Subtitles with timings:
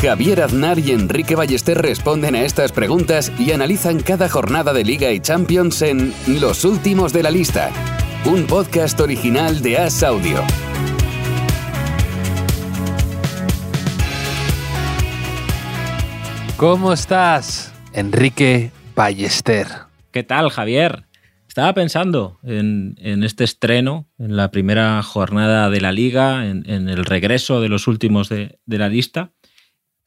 [0.00, 5.10] Javier Aznar y Enrique Ballester responden a estas preguntas y analizan cada jornada de Liga
[5.10, 7.72] y Champions en Los Últimos de la Lista,
[8.24, 10.44] un podcast original de As Audio.
[16.56, 19.66] ¿Cómo estás, Enrique Ballester?
[20.12, 21.08] ¿Qué tal, Javier?
[21.48, 27.60] Estaba pensando en, este estreno, en la primera jornada de la liga, en, el regreso
[27.60, 29.32] de los últimos de, la lista,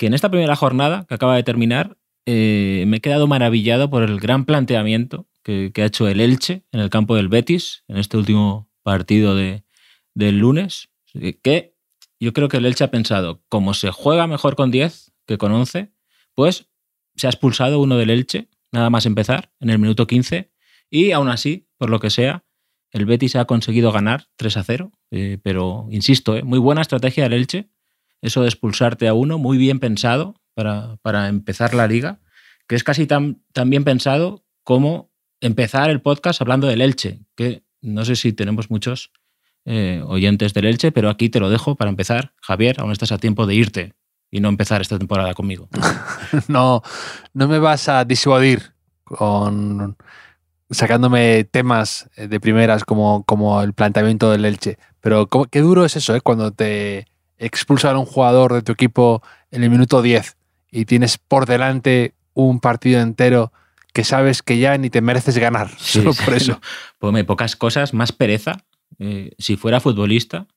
[0.01, 4.01] que en esta primera jornada que acaba de terminar eh, me he quedado maravillado por
[4.01, 8.17] el gran planteamiento que, ha hecho el Elche en el campo del Betis, en este
[8.17, 9.63] último partido de,
[10.15, 10.89] del lunes,
[11.43, 11.75] que
[12.19, 15.51] yo creo que el Elche ha pensado, como se juega mejor con 10 que con
[15.51, 15.91] 11,
[16.33, 16.67] pues
[17.15, 20.51] se ha expulsado uno del Elche, nada más empezar, en el minuto 15,
[20.89, 22.43] y aún así, por lo que sea,
[22.89, 27.25] el Betis ha conseguido ganar 3 a 0, eh, pero insisto, eh, muy buena estrategia
[27.25, 27.69] del Elche,
[28.21, 32.19] eso de expulsarte a uno, muy bien pensado para, para empezar la liga,
[32.67, 38.05] que es casi tan, bien pensado como empezar el podcast hablando del Elche, que no
[38.05, 39.11] sé si tenemos muchos
[39.65, 42.33] eh, oyentes del Elche, pero aquí te lo dejo para empezar.
[42.41, 43.93] Javier, aún estás a tiempo de irte
[44.29, 45.67] y no empezar esta temporada conmigo.
[46.47, 46.81] no,
[47.33, 49.97] no me vas a disuadir con
[50.69, 54.77] sacándome temas de primeras como, como el planteamiento del Elche.
[55.01, 56.21] Pero qué duro es eso, ¿eh?
[56.21, 57.07] cuando te
[57.41, 60.37] expulsan a un jugador de tu equipo en el minuto 10
[60.71, 63.51] y tienes por delante un partido entero
[63.93, 65.69] que sabes que ya ni te mereces ganar.
[65.77, 66.61] solo por eso.
[66.99, 68.63] pues me pocas cosas, más pereza.
[68.99, 70.47] Eh, si fuera futbolista,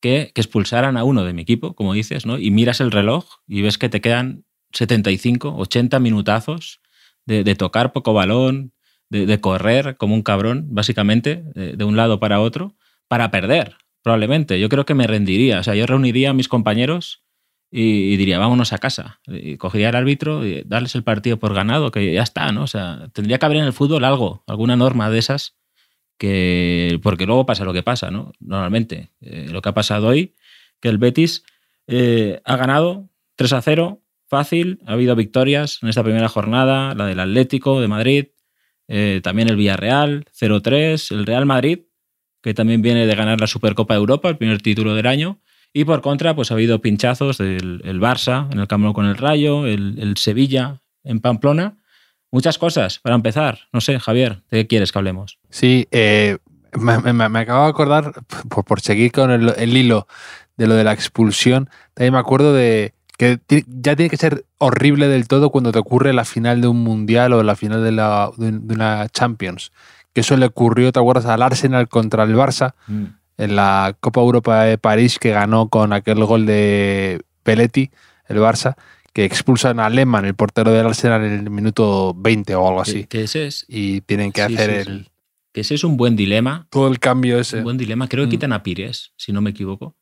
[0.00, 2.38] que, expulsaran a uno de mi equipo, como dices, ¿no?
[2.38, 6.80] Y miras el reloj y ves que te quedan 75, 80 minutazos
[7.26, 8.72] de, tocar poco balón,
[9.08, 12.74] de, correr como un cabrón, básicamente, de, un lado para otro,
[13.08, 14.58] para perder, probablemente.
[14.60, 15.60] Yo creo que me rendiría.
[15.60, 17.24] O sea, yo reuniría a mis compañeros
[17.70, 19.20] y, diría, vámonos a casa.
[19.26, 22.64] Y cogería al árbitro y darles el partido por ganado, que ya está, ¿no?
[22.64, 25.56] O sea, tendría que haber en el fútbol algo, alguna norma de esas
[26.20, 28.32] que, porque luego pasa lo que pasa, ¿no?
[28.40, 30.34] Normalmente, eh, lo que ha pasado hoy,
[30.78, 31.44] que el Betis
[31.86, 37.06] eh, ha ganado 3 a 0, fácil, ha habido victorias en esta primera jornada, la
[37.06, 38.26] del Atlético de Madrid,
[38.86, 41.80] eh, también el Villarreal, 0-3, el Real Madrid,
[42.42, 45.38] que también viene de ganar la Supercopa de Europa, el primer título del año,
[45.72, 49.16] y por contra, pues ha habido pinchazos del el Barça en el campo con el
[49.16, 51.76] Rayo, el, el Sevilla en Pamplona,
[52.32, 52.98] Muchas cosas.
[53.00, 55.38] Para empezar, no sé, Javier, ¿de qué quieres que hablemos?
[55.50, 56.38] Sí, eh,
[56.78, 56.92] me,
[57.40, 58.12] acabo de acordar,
[58.48, 60.06] por, seguir con el, hilo
[60.56, 65.08] de lo de la expulsión, también me acuerdo de que ya tiene que ser horrible
[65.08, 68.30] del todo cuando te ocurre la final de un mundial o la final de, la,
[68.36, 69.72] de, una Champions.
[70.12, 71.26] Que eso le ocurrió, ¿te acuerdas?
[71.26, 73.04] Al Arsenal contra el Barça mm.
[73.38, 77.90] en la Copa Europa de París que ganó con aquel gol de Pelletti,
[78.28, 78.76] el Barça
[79.12, 83.04] que expulsan a Lehmann, el portero del Arsenal, en el minuto 20 o algo así.
[83.04, 83.64] Que, ese es.
[83.68, 85.08] Y tienen que hacer el.
[85.52, 86.68] Que ese es un buen dilema.
[86.70, 87.58] Todo el cambio ese.
[87.58, 88.08] Un buen dilema.
[88.08, 88.30] Creo que mm.
[88.30, 89.96] quitan a Pires, si no me equivoco.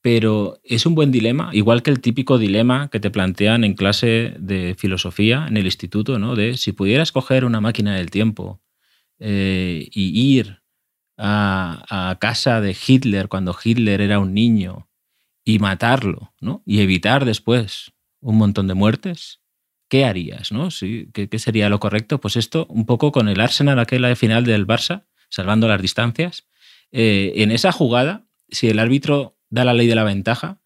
[0.00, 4.34] Pero es un buen dilema, igual que el típico dilema que te plantean en clase
[4.38, 6.36] de filosofía en el instituto, ¿no?
[6.36, 8.60] De si pudieras coger una máquina del tiempo
[9.18, 10.62] eh, y ir
[11.16, 14.88] a, a, casa de Hitler cuando Hitler era un niño
[15.44, 16.62] y matarlo, ¿no?
[16.66, 19.40] Y evitar después un montón de muertes,
[19.88, 20.52] ¿qué harías?
[20.52, 20.68] ¿no?
[21.12, 22.20] ¿qué, sería lo correcto?
[22.20, 26.46] Pues esto, un poco con el Arsenal, aquella final del Barça, salvando las distancias.
[26.92, 30.60] Eh, en esa jugada, si el árbitro da la ley de la ventaja,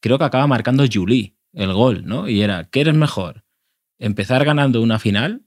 [0.00, 2.28] creo que acaba marcando Julie el gol, ¿no?
[2.28, 3.44] Y era, ¿qué eres mejor?
[3.98, 5.42] ¿Empezar ganando una final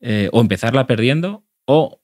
[0.00, 2.00] eh, o empezarla perdiendo o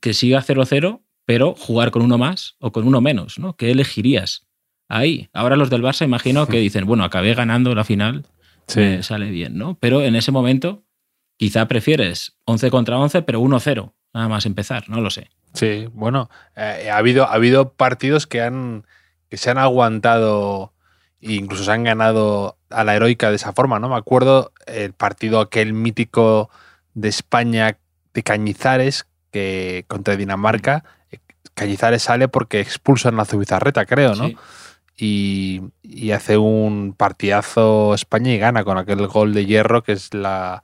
[0.00, 3.56] que siga 0-0 pero jugar con uno más o con uno menos, ¿no?
[3.56, 4.46] ¿Qué elegirías?
[4.88, 5.28] ahí.
[5.32, 8.26] Ahora los del Barça imagino que dicen, bueno, acabé ganando la final,
[8.66, 9.76] sale bien, ¿no?
[9.78, 10.84] Pero en ese momento
[11.36, 15.30] quizá prefieres 11 contra 11, pero 1-0, nada más empezar, no lo sé.
[15.52, 18.86] Sí, bueno, eh, ha, habido, ha habido partidos que, han,
[19.28, 20.72] que se han aguantado
[21.20, 23.88] e incluso se han ganado a la heroica de esa forma, ¿no?
[23.88, 26.50] Me acuerdo el partido aquel mítico
[26.94, 27.78] de España
[28.14, 30.84] de Cañizares que contra Dinamarca.
[31.10, 31.18] Eh,
[31.54, 34.30] Cañizares sale porque expulsan a Zubizarreta, creo, ¿no?
[34.96, 40.62] y, hace un partidazo España y gana con aquel gol de hierro que es la,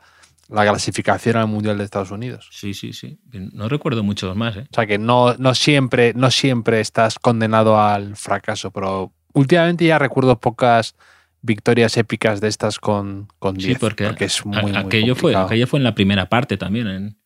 [0.49, 2.49] la clasificación al Mundial de Estados Unidos.
[2.53, 3.19] Sí, sí, sí.
[3.33, 4.57] No recuerdo muchos más.
[4.57, 4.67] ¿eh?
[4.71, 9.99] O sea que no, no, siempre, no siempre estás condenado al fracaso, pero últimamente ya
[9.99, 10.95] recuerdo pocas
[11.43, 13.73] victorias épicas de estas con, con 10.
[13.73, 17.20] Sí, porque, es muy, aquello, fue, aquello fue en la primera parte también, en,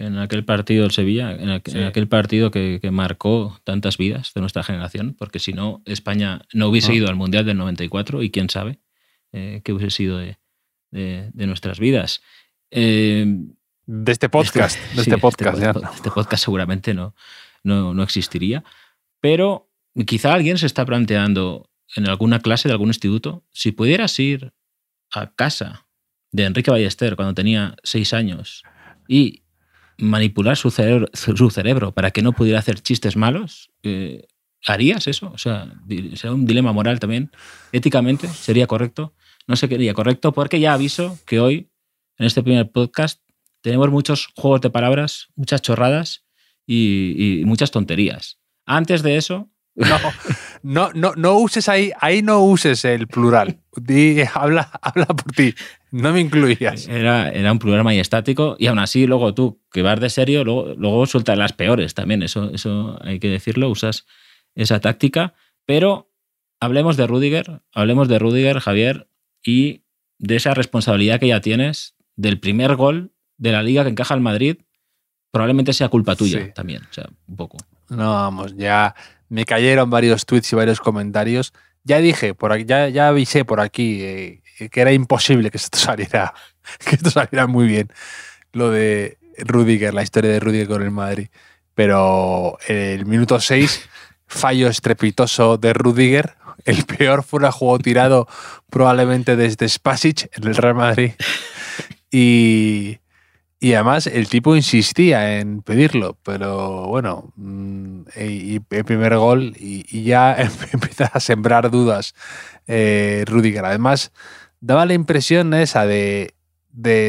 [0.00, 4.62] en aquel partido del Sevilla, en, aquel partido que, que, marcó tantas vidas de nuestra
[4.62, 8.78] generación, porque si no, España no hubiese ido al Mundial del 94 y quién sabe
[9.32, 10.38] eh, qué hubiese sido de,
[10.90, 12.22] de, nuestras vidas.
[12.70, 13.26] Eh,
[13.86, 15.62] de este podcast, este, de este podcast.
[15.62, 17.14] Este, este, podcast seguramente no,
[17.62, 18.64] no, no existiría,
[19.20, 19.70] pero
[20.06, 24.54] quizá alguien se está planteando en alguna clase de algún instituto, si pudieras ir
[25.12, 25.86] a casa
[26.32, 28.62] de Enrique Ballester cuando tenía seis años
[29.06, 29.42] y
[30.00, 34.26] manipular su cerebro, su cerebro para que no pudiera hacer chistes malos, eh,
[34.66, 35.30] ¿harías eso?
[35.32, 37.30] O sea, sería un dilema moral también.
[37.72, 39.14] Éticamente, ¿sería correcto?
[39.46, 41.70] No sería correcto porque ya aviso que hoy,
[42.18, 43.20] en este primer podcast,
[43.62, 46.24] tenemos muchos juegos de palabras, muchas chorradas
[46.66, 48.38] y muchas tonterías.
[48.64, 49.96] Antes de eso, no,
[50.62, 53.58] no, no, no uses ahí, ahí no uses el plural.
[54.34, 55.54] habla, habla por ti.
[55.90, 56.86] No me incluías.
[56.88, 60.74] Era, era un plural estático y aún así luego tú, que vas de serio, luego,
[60.76, 62.22] luego sueltas las peores también.
[62.22, 64.06] Eso, eso hay que decirlo, usas
[64.54, 65.34] esa táctica.
[65.66, 66.10] Pero
[66.60, 69.08] hablemos de Rudiger, hablemos de Rudiger, Javier,
[69.42, 69.82] y
[70.18, 74.20] de esa responsabilidad que ya tienes del primer gol de la liga que encaja el
[74.20, 74.58] Madrid.
[75.30, 77.56] Probablemente sea culpa tuya también, o sea, un poco.
[77.88, 78.94] No, vamos, ya
[79.30, 81.54] me cayeron varios tweets y varios comentarios.
[81.84, 85.78] Ya dije, por aquí, ya, ya avisé por aquí eh, que era imposible que esto
[85.78, 86.34] saliera,
[86.84, 87.88] que esto saliera muy bien.
[88.52, 91.28] Lo de Rudiger, la historia de Rudiger con el Madrid.
[91.74, 93.88] Pero el minuto 6,
[94.26, 96.34] fallo estrepitoso de Rudiger.
[96.64, 98.28] El peor fue un juego tirado
[98.68, 101.12] probablemente desde Spasic en el Real Madrid.
[102.10, 102.98] Y,
[103.62, 110.02] y además el tipo insistía en pedirlo, pero bueno, mm, y, el primer gol y,
[110.02, 110.34] ya
[110.72, 112.14] empieza a sembrar dudas
[112.66, 113.66] eh, Rudiger.
[113.66, 114.12] Además,
[114.60, 116.34] daba la impresión esa de,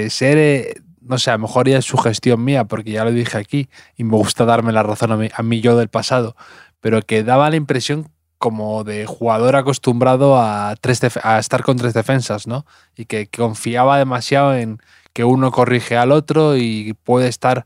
[0.10, 3.12] ser, eh, no sé, a lo mejor ya es su gestión mía, porque ya lo
[3.14, 6.36] dije aquí y me gusta darme la razón a mí, a mí yo del pasado,
[6.82, 11.94] pero que daba la impresión como de jugador acostumbrado a, tres a estar con tres
[11.94, 12.66] defensas, ¿no?
[12.98, 14.82] Y que confiaba demasiado en
[15.14, 17.66] que uno corrige al otro y puede estar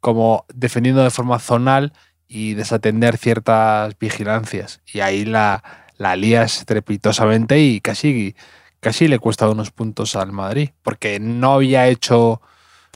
[0.00, 1.92] como defendiendo de forma zonal
[2.26, 4.80] y desatender ciertas vigilancias.
[4.86, 5.62] Y ahí la,
[5.98, 8.34] la estrepitosamente y casi,
[8.80, 12.40] casi le cuesta unos puntos al Madrid, porque no había hecho,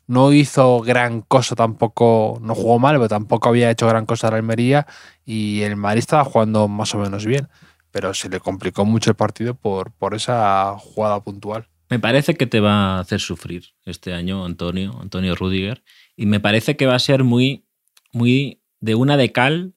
[0.07, 4.37] no hizo gran cosa tampoco, no jugó mal, pero tampoco había hecho gran cosa la
[4.37, 4.87] Almería
[5.25, 7.49] y el Madrid estaba jugando más o menos bien,
[7.91, 11.69] pero se le complicó mucho el partido por, por esa jugada puntual.
[11.95, 15.85] Me parece que te va a hacer sufrir este año Antonio, Antonio Rudiger,
[16.17, 17.69] y me parece que va a ser muy,
[18.13, 19.75] muy de una de cal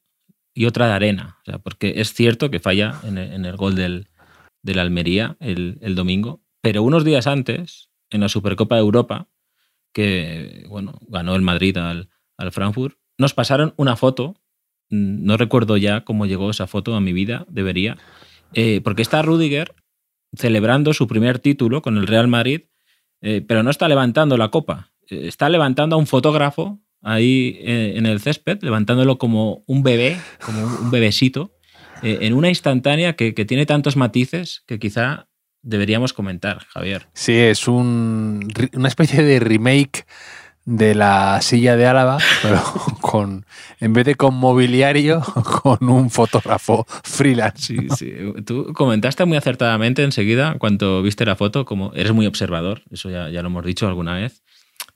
[0.56, 4.08] y otra de arena, porque es cierto que falla en el, gol del,
[4.64, 9.30] del Almería el, el, domingo, pero unos días antes, en la Supercopa de Europa,
[9.94, 14.42] que bueno, ganó el Madrid al, al Frankfurt, nos pasaron una foto,
[14.90, 17.96] no recuerdo ya cómo llegó esa foto a mi vida, debería,
[18.56, 19.76] eh, porque está Rudiger
[20.36, 22.62] celebrando su primer título con el Real Madrid,
[23.22, 27.94] eh, pero no está levantando la copa, eh, está levantando a un fotógrafo ahí eh,
[27.96, 31.54] en el césped, levantándolo como un bebé, como un bebesito,
[32.04, 35.28] en una instantánea que, que, tiene tantos matices que quizá
[35.64, 37.08] deberíamos comentar, Javier.
[37.14, 40.06] Sí, es un, una especie de remake
[40.68, 42.62] de la silla de Álava, pero
[43.00, 43.46] con
[43.80, 45.22] en vez de con mobiliario,
[45.64, 47.74] con un fotógrafo freelance.
[47.74, 48.14] Sí, sí.
[48.46, 53.30] Tú comentaste muy acertadamente enseguida, cuando viste la foto, como eres muy observador, eso ya,
[53.30, 54.44] ya lo hemos dicho alguna vez.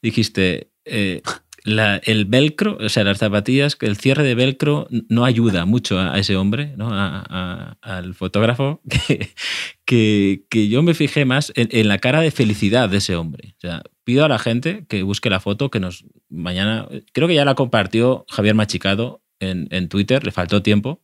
[0.01, 1.21] Dijiste, eh,
[1.63, 6.35] el velcro, o sea, las zapatillas, el cierre de velcro no ayuda mucho a, ese
[6.35, 6.89] hombre, ¿no?
[6.91, 8.81] al fotógrafo,
[9.85, 13.53] que, que, yo me fijé más en, la cara de felicidad de ese hombre.
[13.57, 17.36] O sea, pido a la gente que busque la foto, que nos mañana, creo que
[17.36, 21.01] ya la compartió Javier Machicado en, en Twitter, le faltó tiempo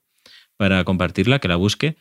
[0.57, 1.97] para compartirla, que la busque.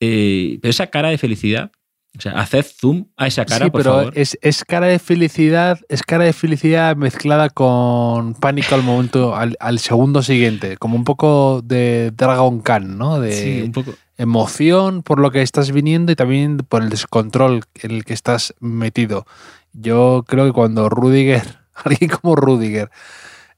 [0.00, 1.72] Eh, pero esa cara de felicidad
[2.18, 6.02] o sea, haced zoom a esa cara, sí, pero Es, es, cara de felicidad, es
[6.02, 11.62] cara de felicidad mezclada con pánico al momento, al, al segundo siguiente, como un poco
[11.62, 13.20] de Dragon Khan, ¿no?
[13.20, 13.94] De sí, un poco.
[14.18, 18.54] emoción por lo que estás viniendo y también por el descontrol en el que estás
[18.58, 19.24] metido.
[19.72, 22.90] Yo creo que cuando Rudiger, alguien como Rudiger,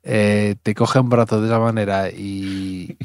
[0.05, 2.97] eh, te coge un brazo de esa manera y,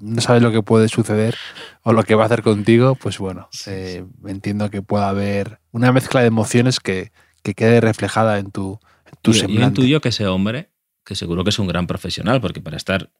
[0.00, 1.36] no sabes lo que puede suceder
[1.82, 5.92] o lo que va a hacer contigo, pues bueno, eh, entiendo que pueda haber una
[5.92, 7.12] mezcla de emociones que,
[7.42, 9.80] que quede reflejada en tu, en tu Yo- yo semblante.
[9.80, 10.70] intuyo que ese hombre,
[11.04, 13.10] que seguro que es un gran profesional, porque para estar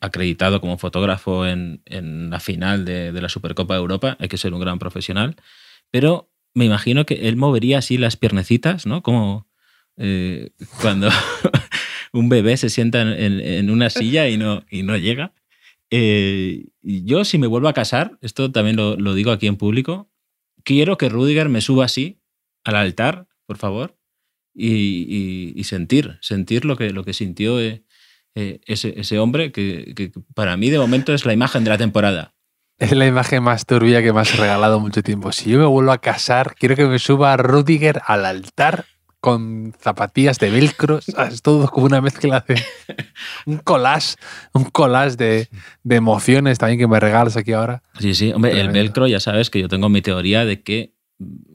[0.00, 4.36] acreditado como fotógrafo en, en la final de, de la Supercopa de Europa hay que
[4.38, 5.36] ser un gran profesional,
[5.90, 9.02] pero me imagino que él movería así las piernecitas, ¿no?
[9.02, 9.46] Como
[9.96, 10.50] eh,
[10.80, 11.08] cuando
[12.12, 15.34] un bebé se sienta en, una silla y no, y no llega.
[15.90, 20.10] Eh, yo, si me vuelvo a casar, esto también lo, digo aquí en público,
[20.64, 22.20] quiero que Rudiger me suba así
[22.64, 23.96] al altar, por favor,
[24.54, 27.82] y, sentir, sentir lo que, lo que sintió eh,
[28.34, 32.34] ese, hombre, que para mí de momento es la imagen de la temporada.
[32.78, 35.32] Es la imagen más turbia que me has regalado mucho tiempo.
[35.32, 38.84] Si yo me vuelvo a casar, quiero que me suba Rudiger al altar
[39.20, 41.42] con zapatillas de velcro, ¿sabes?
[41.42, 42.62] todo como una mezcla de
[43.46, 44.14] un collage,
[44.54, 45.48] un collage de,
[45.82, 47.82] de emociones también que me regalas aquí ahora.
[47.98, 50.94] Sí, sí, hombre, el velcro, ya sabes que yo tengo mi teoría de que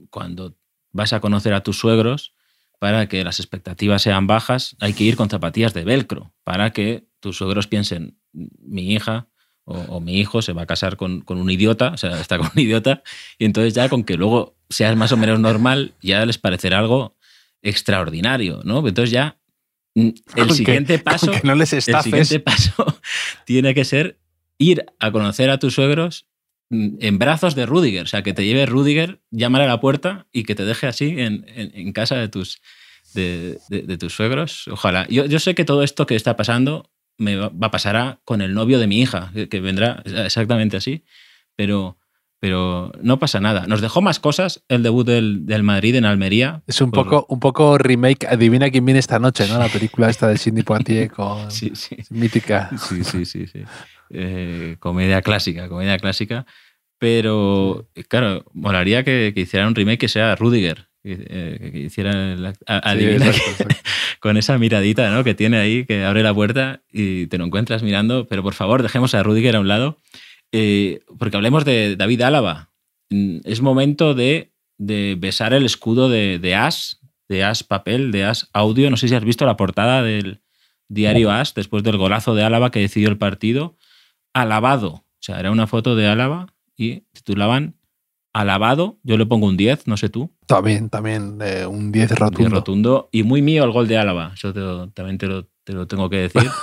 [0.09, 0.57] cuando
[0.91, 2.33] vas a conocer a tus suegros,
[2.79, 7.07] para que las expectativas sean bajas, hay que ir con zapatillas de velcro, para que
[7.21, 9.29] tus suegros piensen, mi hija
[9.65, 12.37] o, o mi hijo se va a casar con, con un idiota, o sea, está
[12.37, 13.01] con un idiota,
[13.39, 17.15] y entonces ya con que luego seas más o menos normal, ya les parecerá algo
[17.61, 18.85] extraordinario, ¿no?
[18.87, 19.37] Entonces ya
[19.95, 22.99] mm, el siguiente paso que no les el siguiente paso
[23.45, 24.19] tiene que ser
[24.57, 26.27] ir a conocer a tus suegros
[26.69, 28.03] mm, en brazos de Rudiger.
[28.03, 31.09] O sea, que te lleve Rudiger, llamar a la puerta y que te deje así
[31.19, 32.61] en, en- en casa de tus,
[33.13, 34.67] de, de- de tus suegros.
[34.67, 35.07] Ojalá.
[35.09, 36.89] Yo, yo sé que todo esto que está pasando
[37.23, 40.77] me va, va a pasar a- con el novio de mi hija, que, vendrá exactamente
[40.77, 41.03] así.
[41.55, 41.97] Pero,
[42.39, 43.65] pero no pasa nada.
[43.67, 46.61] Nos dejó más cosas el debut del, del Madrid en Almería.
[46.67, 49.57] Es un Por- poco, un poco remake, adivina quién viene esta noche, ¿no?
[49.57, 51.95] La película esta de Sidney Poitier con Sí, sí.
[52.09, 52.69] mítica.
[52.77, 53.63] Sí, sí, sí, sí.
[54.09, 56.45] Eh, comedia clásica, comedia clásica.
[56.99, 60.87] Pero, claro, molaría que, que hicieran un remake que sea Rudiger.
[61.03, 63.75] Que, eh, que hicieran el act- a- Sí, adivina exacto, exacto.
[64.23, 65.25] Con esa miradita ¿no?
[65.25, 68.25] que tiene ahí, que abre la puerta y te lo encuentras mirando.
[68.29, 69.97] Pero por favor, dejemos a Rudiger a un lado.
[70.53, 72.71] eh, porque hablemos de David Álava.
[73.09, 78.23] Mm, Es momento de, de besar el escudo de, de As, de As Papel, de
[78.23, 78.89] As Audio.
[78.89, 80.39] No sé si has visto la portada del
[80.87, 83.75] diario As después del golazo de Álava que decidió el partido.
[84.33, 84.89] Alabado.
[84.89, 87.75] O sea, era una foto de Álava y titulaban
[88.33, 88.97] Alabado.
[89.03, 90.31] Yo le pongo un 10, no sé tú.
[90.47, 92.49] También, también, eh, un 10 Un 10 rotundo.
[92.49, 93.09] rotundo.
[93.11, 94.31] Y muy mío el gol de Álava.
[94.33, 96.41] Eso te lo- también te lo, te lo tengo que decir.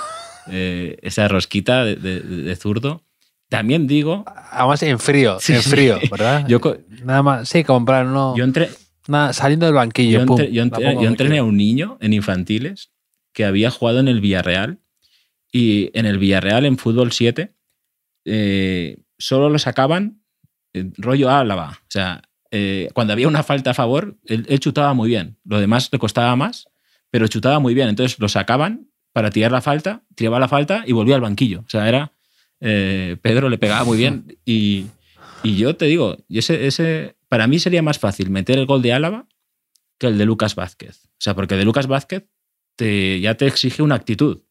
[0.49, 3.03] Eh, esa rosquita de, de- de zurdo.
[3.47, 6.47] También digo, Además en frío, Sí, en frío, ¿verdad?
[6.47, 6.59] Yo
[7.03, 8.35] Nada más, sí, comprar, no.
[8.35, 8.71] yo, entré,
[9.07, 11.99] nada, saliendo del banquillo, yo, pum, entre- yo la entre- yo entrené a un niño
[12.01, 12.89] en infantiles
[13.33, 14.79] que había jugado en el Villarreal
[15.51, 17.53] y en el Villarreal en fútbol 7
[18.25, 20.20] eh, solo lo sacaban
[20.73, 21.69] eh, rollo Álava.
[21.81, 25.37] O sea, eh, cuando había una falta a favor, él, él chutaba muy bien.
[25.45, 26.67] Lo demás le costaba más,
[27.09, 27.89] pero chutaba muy bien.
[27.89, 31.61] Entonces lo sacaban para tirar la falta, tiraba la falta y volvía al banquillo.
[31.65, 32.13] O sea, era.
[32.59, 34.37] eh, Pedro le pegaba muy bien.
[34.45, 34.87] Y,
[35.43, 38.93] y yo te digo, ese, ese, para mí sería más fácil meter el gol de
[38.93, 39.27] Álava
[39.97, 41.05] que el de Lucas Vázquez.
[41.05, 42.25] O sea, porque el de Lucas Vázquez
[42.75, 44.43] te, ya te exige una actitud.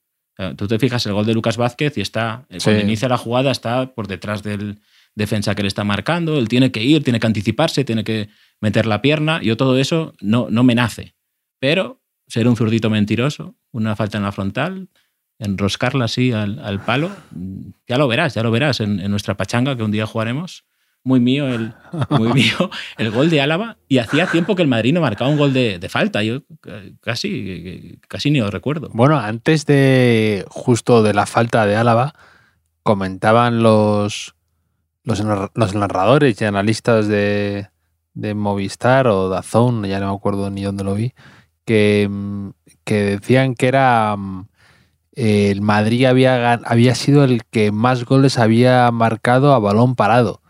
[0.56, 3.50] Tú te fijas el gol de Lucas Vázquez y está, eh, cuando inicia la jugada,
[3.50, 4.78] está por detrás del
[5.14, 8.28] defensa que le está marcando, él tiene que ir, tiene que anticiparse, tiene que
[8.60, 9.40] meter la pierna.
[9.42, 11.14] Yo todo eso no, no me nace.
[11.58, 14.88] Pero ser un zurdito mentiroso, una falta en la frontal,
[15.38, 19.36] enroscarla así al, al palo, mm, ya lo verás, ya lo verás en, en nuestra
[19.36, 20.64] pachanga que un día jugaremos.
[21.02, 21.72] Muy mío el,
[22.10, 25.38] muy mío el gol de Álava y hacía tiempo que el Madrid no marcaba un
[25.38, 26.22] gol de, de falta.
[26.22, 26.42] Yo
[27.00, 28.90] casi, casi ni lo recuerdo.
[28.92, 32.14] Bueno, antes de justo de la falta de Álava,
[32.82, 34.34] comentaban los,
[35.04, 35.22] los,
[35.54, 37.68] los narradores y analistas de,
[38.14, 41.14] de Movistar o Dazón, ya no me acuerdo ni dónde lo vi,
[41.64, 42.50] que, mm,
[42.84, 44.48] que decían que era mm,
[45.12, 50.42] el Madrid había, había sido el que más goles había marcado a balón parado.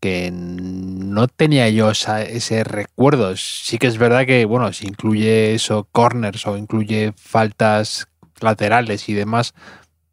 [0.00, 3.36] Que no tenía yo ese recuerdo.
[3.36, 8.06] Sí que es verdad que, bueno, si incluye eso, corners o incluye faltas
[8.40, 9.54] laterales y demás,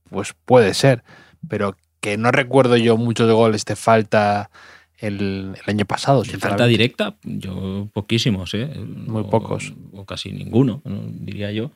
[0.10, 1.04] pues puede ser.
[1.48, 1.76] Pero
[2.06, 4.52] que no recuerdo yo muchos goles de falta
[5.00, 6.22] el, el año pasado.
[6.22, 8.68] De falta directa, yo poquísimos, ¿eh?
[8.78, 9.74] Muy O- pocos.
[9.92, 11.02] O, casi ninguno, ¿no?
[11.10, 11.72] diría yo.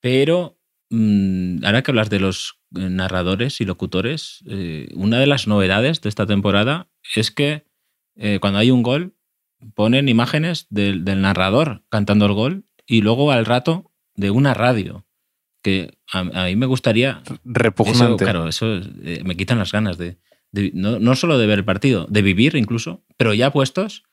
[0.00, 0.58] Pero
[0.90, 6.00] mm, ahora que hablas de los eh, narradores y locutores, eh, una de las novedades
[6.00, 7.64] de esta temporada es que
[8.16, 9.14] eh, cuando hay un gol
[9.74, 15.06] ponen imágenes del, del narrador cantando el gol y luego al rato de una radio.
[15.64, 18.22] Que a, a mí me gustaría eso, Repugnante.
[18.22, 18.66] claro, eso
[19.02, 20.18] eh, me quitan las ganas de,
[20.52, 24.04] de- no, no solo de ver el partido, de vivir incluso, pero ya puestos,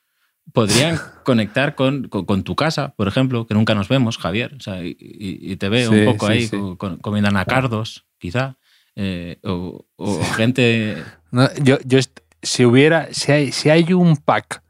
[0.52, 4.56] podrían conectar con, tu casa, por ejemplo, que nunca nos vemos, Javier.
[4.82, 6.48] y, te veo un poco ahí
[7.02, 8.56] comiendo anacardos, quizá.
[8.96, 9.84] Eh, o,
[10.36, 11.02] gente.
[11.62, 11.98] yo, yo,
[12.42, 14.62] si hubiera, si hay, si hay un pack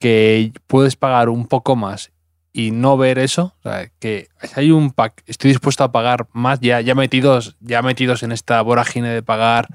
[0.00, 2.12] que puedes pagar un poco más
[2.56, 3.54] y no ver eso,
[3.98, 8.32] que hay un pack, estoy dispuesto a pagar más, ya, ya metidos, ya metidos en
[8.32, 9.68] esta vorágine de pagar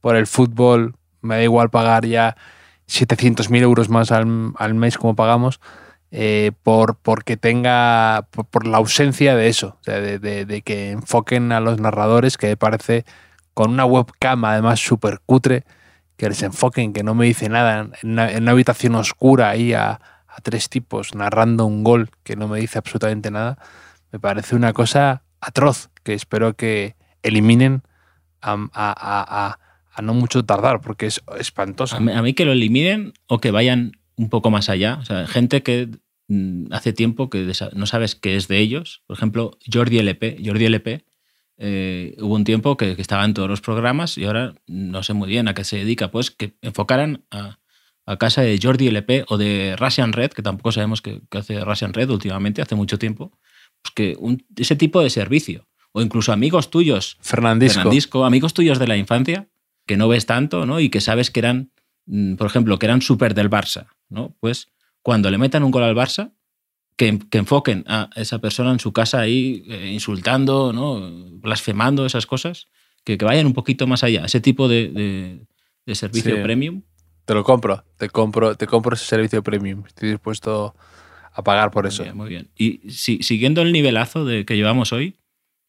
[0.00, 2.36] por el fútbol, me da igual pagar ya
[2.88, 5.60] 700.000 euros más al, al, mes como pagamos,
[6.10, 11.78] eh, por porque tenga, por, la ausencia de eso, de, de, que enfoquen a los
[11.78, 13.04] narradores, que me parece
[13.54, 15.62] con una webcam además súper cutre,
[16.16, 20.00] que les enfoquen, que no me dice nada, en una, habitación oscura ahí a,
[20.42, 23.58] tres tipos narrando un gol que no me dice absolutamente nada,
[24.12, 27.82] me parece una cosa atroz, que espero que eliminen
[28.42, 29.58] a,
[30.02, 31.96] no mucho tardar, porque es espantoso.
[31.96, 35.00] A mí, que lo eliminen o que vayan un poco más allá.
[35.26, 35.88] Gente que
[36.28, 39.02] mm, hace tiempo que no sabes qué es de ellos.
[39.06, 40.38] Por ejemplo, Jordi LP.
[40.44, 41.04] Jordi LP
[41.58, 45.28] eh, hubo un tiempo que, estaba en todos los programas y ahora no sé muy
[45.28, 47.58] bien a qué se dedica, pues que enfocaran a,
[48.18, 52.10] casa de Jordi LP o de Russian Red, que tampoco sabemos qué, hace Russian Red
[52.10, 53.32] últimamente, hace mucho tiempo,
[53.82, 54.16] pues que
[54.56, 58.24] ese tipo de servicio, o incluso amigos tuyos, Fernandisco.
[58.24, 59.48] amigos tuyos de la infancia,
[59.86, 60.78] que no ves tanto, ¿no?
[60.78, 61.72] Y que sabes que eran,
[62.06, 64.36] mm, por ejemplo, que eran súper del Barça, ¿no?
[64.40, 64.68] Pues
[65.02, 66.32] cuando le metan un gol al Barça,
[66.96, 71.00] que, enfoquen a esa persona en su casa ahí eh, insultando, ¿no?
[71.40, 72.68] blasfemando esas cosas,
[73.04, 74.24] que, vayan un poquito más allá.
[74.24, 75.46] Ese tipo de,
[75.92, 76.82] servicio premium.
[77.26, 79.84] Te lo compro, te compro, te compro ese servicio premium.
[79.86, 80.74] Estoy dispuesto
[81.32, 82.04] a pagar por eso.
[82.14, 82.48] muy bien.
[82.56, 85.16] Y siguiendo el nivelazo de, que llevamos hoy,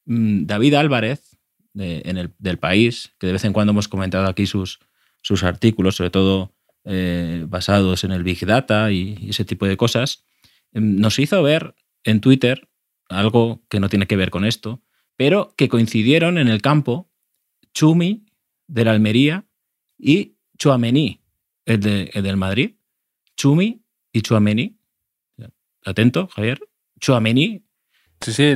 [0.05, 1.37] mm, David Álvarez,
[1.73, 4.79] en el, del país, que de vez en cuando hemos comentado aquí sus,
[5.21, 6.53] sus artículos, sobre todo
[6.85, 10.23] eh, basados en el Big Data y ese tipo de cosas,
[10.73, 12.69] Em, nos hizo ver en Twitter
[13.09, 14.83] algo que no tiene que ver con esto,
[15.15, 17.09] pero que coincidieron en el campo
[17.73, 18.25] Chumi
[18.67, 19.47] de la Almería
[19.97, 21.21] y Chuamení,
[21.67, 22.75] el, de, del Madrid.
[23.35, 24.79] Chumi y Chuamení.
[25.85, 26.59] Atento, Javier.
[26.99, 27.63] Chuamení.
[28.21, 28.55] Sí, sí.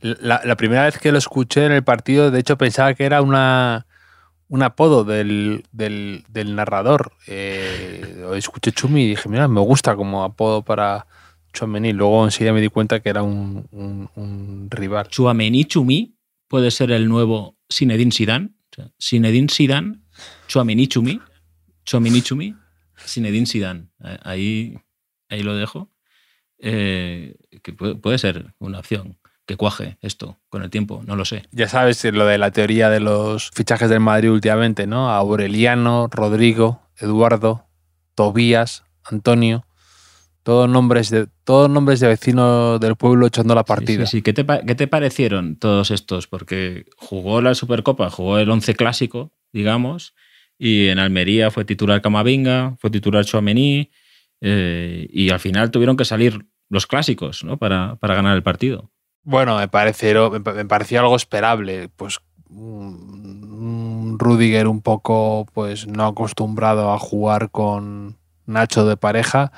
[0.00, 3.86] La, primera vez que lo escuché en el partido, de hecho, pensaba que era una,
[4.48, 7.12] un apodo del, del, narrador.
[7.26, 11.06] Eh, escuché Chumi y dije, mira, me gusta como apodo para
[11.52, 11.92] Chuamení.
[11.92, 15.08] Luego enseguida me di cuenta que era un, un, rival.
[15.08, 16.16] Chuamení Chumi
[16.48, 18.56] puede ser el nuevo Sinedín Sidán.
[18.98, 20.04] Sinedín Sidán,
[20.48, 21.33] Chuamení Chumi, Chuamení Chumi,
[23.04, 23.90] Sinedín Sidán.
[24.22, 24.78] Ahí,
[25.28, 25.90] ahí lo dejo.
[26.58, 31.44] Eh, que puede ser una opción que cuaje esto con el tiempo, no lo sé.
[31.50, 35.10] Ya sabes lo de la teoría de los fichajes del Madrid últimamente, ¿no?
[35.10, 37.66] Aureliano, Rodrigo, Eduardo,
[38.14, 39.66] Tobías, Antonio,
[40.42, 44.06] todos nombres de, todos nombres de vecinos del pueblo echando la partida.
[44.06, 46.26] Sí, sí, ¿Qué, te, ¿Qué, te, parecieron todos estos?
[46.26, 50.14] Porque jugó la Supercopa, jugó el once clásico, digamos,
[50.58, 53.90] y en Almería fue titular Camavinga, fue titular Chouameni,
[54.40, 57.56] eh, y al final tuvieron que salir los clásicos ¿no?
[57.56, 58.90] para, para ganar el partido.
[59.22, 61.88] Bueno, me, pareció, me pareció algo esperable.
[61.96, 62.18] Pues
[62.50, 69.52] un Rudiger un poco pues no acostumbrado a jugar con Nacho de pareja.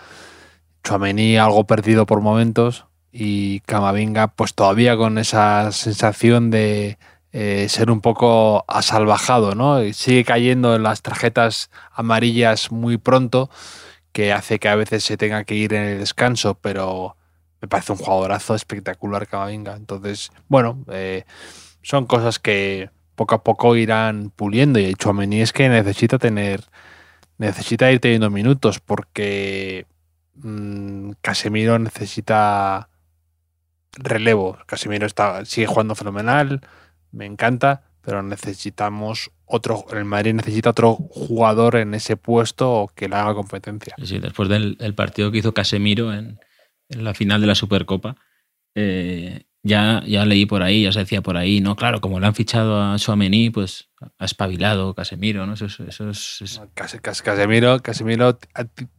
[0.84, 2.86] Chuamení algo perdido por momentos.
[3.10, 6.98] Y Camavinga, pues todavía con esa sensación de
[7.38, 9.82] eh, ser un poco asalvajado, ¿no?
[9.82, 13.50] Y sigue cayendo en las tarjetas amarillas muy pronto,
[14.12, 17.18] que hace que a veces se tenga que ir en el descanso, pero
[17.60, 19.76] me parece un jugadorazo espectacular Camavinga.
[19.76, 21.24] Entonces, bueno, eh,
[21.82, 24.78] son cosas que poco a poco irán puliendo.
[24.78, 26.64] Y Chouameni es que necesita tener,
[27.36, 29.84] necesita ir teniendo minutos porque
[30.36, 32.88] mm, Casemiro necesita
[33.92, 34.56] relevo.
[34.64, 36.62] Casemiro está, sigue jugando fenomenal,
[37.16, 43.16] me encanta, pero necesitamos otro, el Madrid necesita otro jugador en ese puesto que le
[43.16, 43.94] haga competencia.
[44.02, 46.38] Sí, después del partido que hizo Casemiro en,
[46.88, 48.16] en la final de la Supercopa,
[48.74, 52.26] eh, ya, ya leí por ahí, ya se decía por ahí, no, claro, como le
[52.26, 55.54] han fichado a Suamení, pues ha espabilado Casemiro, ¿no?
[55.54, 56.60] Eso, eso es,
[57.22, 58.38] Casemiro, Casemiro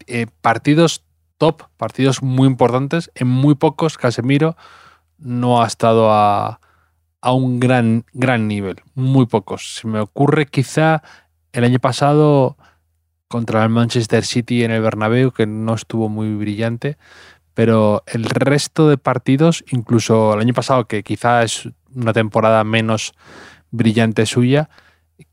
[0.07, 1.05] eh, partidos
[1.37, 4.57] top, partidos muy importantes, en muy pocos Casemiro
[5.17, 6.59] no ha estado a,
[7.21, 9.75] a un gran, gran nivel, muy pocos.
[9.75, 11.01] Se me ocurre quizá
[11.51, 12.57] el año pasado
[13.27, 16.97] contra el Manchester City en el Bernabéu, que no estuvo muy brillante,
[17.53, 23.13] pero el resto de partidos, incluso el año pasado, que quizá es una temporada menos
[23.71, 24.69] brillante suya,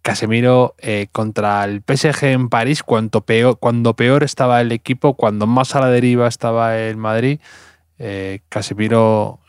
[0.00, 5.46] Casemiro eh, contra el PSG en París, cuando peor, cuando peor estaba el equipo, cuando
[5.46, 7.40] más a la deriva estaba el Madrid,
[7.98, 9.40] eh, Casemiro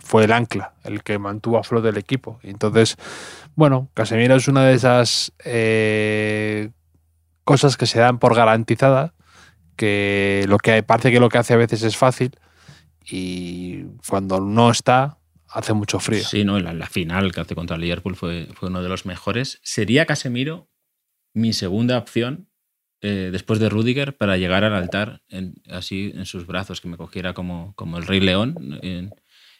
[0.00, 2.40] fue el ancla, el que mantuvo a flote el equipo.
[2.42, 2.96] Entonces,
[3.54, 6.70] bueno, Casemiro es una de esas eh,
[7.44, 9.12] cosas que se dan por garantizadas,
[9.76, 12.32] que lo que parece que lo que hace a veces es fácil
[13.04, 15.18] y cuando no está,
[15.48, 16.24] hace mucho frío.
[16.24, 19.60] Sí, no, la, la final que hace contra Liverpool fue, fue uno de los mejores.
[19.62, 20.68] Sería Casemiro
[21.34, 22.48] mi segunda opción
[23.00, 25.22] eh, después de Rudiger para llegar al altar
[25.70, 28.80] así en sus brazos, que me cogiera como, como el Rey León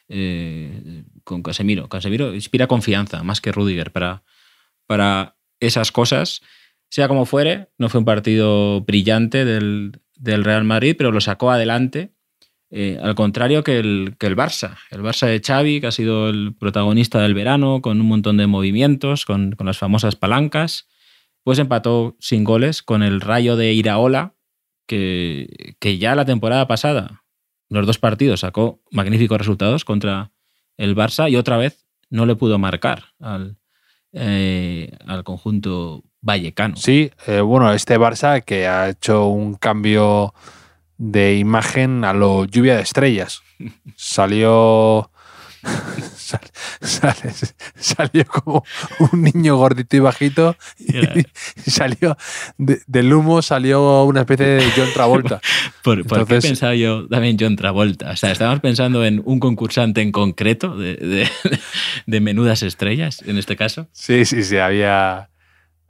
[0.09, 1.89] eh, con Casemiro.
[1.89, 4.23] Casemiro inspira confianza más que Rudiger para,
[4.87, 6.43] para esas cosas.
[6.89, 11.51] Sea como fuere, no fue un partido brillante del, del Real Madrid, pero lo sacó
[11.51, 12.13] adelante
[12.71, 14.77] eh, al contrario que el, que el Barça.
[14.91, 18.47] El Barça de Xavi, que ha sido el protagonista del verano, con un montón de
[18.47, 20.89] movimientos, con, con las famosas palancas,
[21.47, 24.35] pues empató sin goles con el Rayo de Iraola,
[24.89, 27.23] que, que ya la temporada pasada,
[27.69, 30.33] los dos partidos, sacó magníficos resultados contra
[30.77, 33.59] el Barça y otra vez no le pudo marcar al,
[34.13, 36.75] eh, al conjunto vallecano.
[36.75, 40.35] Sí, eh, bueno, este Barça que ha hecho un cambio
[40.99, 43.43] de imagen a lo lluvia de estrellas.
[43.95, 45.13] Salió.
[47.77, 48.65] Salió como
[49.13, 50.97] un niño gordito y bajito y,
[51.71, 52.17] salió
[52.59, 55.41] del humo salió una especie de John Travolta.
[55.83, 58.11] ¿Por, qué pensaba yo también John Travolta?
[58.11, 61.29] O sea, estábamos pensando en un concursante en concreto de,
[62.07, 63.89] de menudas estrellas, en este caso.
[63.93, 65.31] Sí, sí, sí, había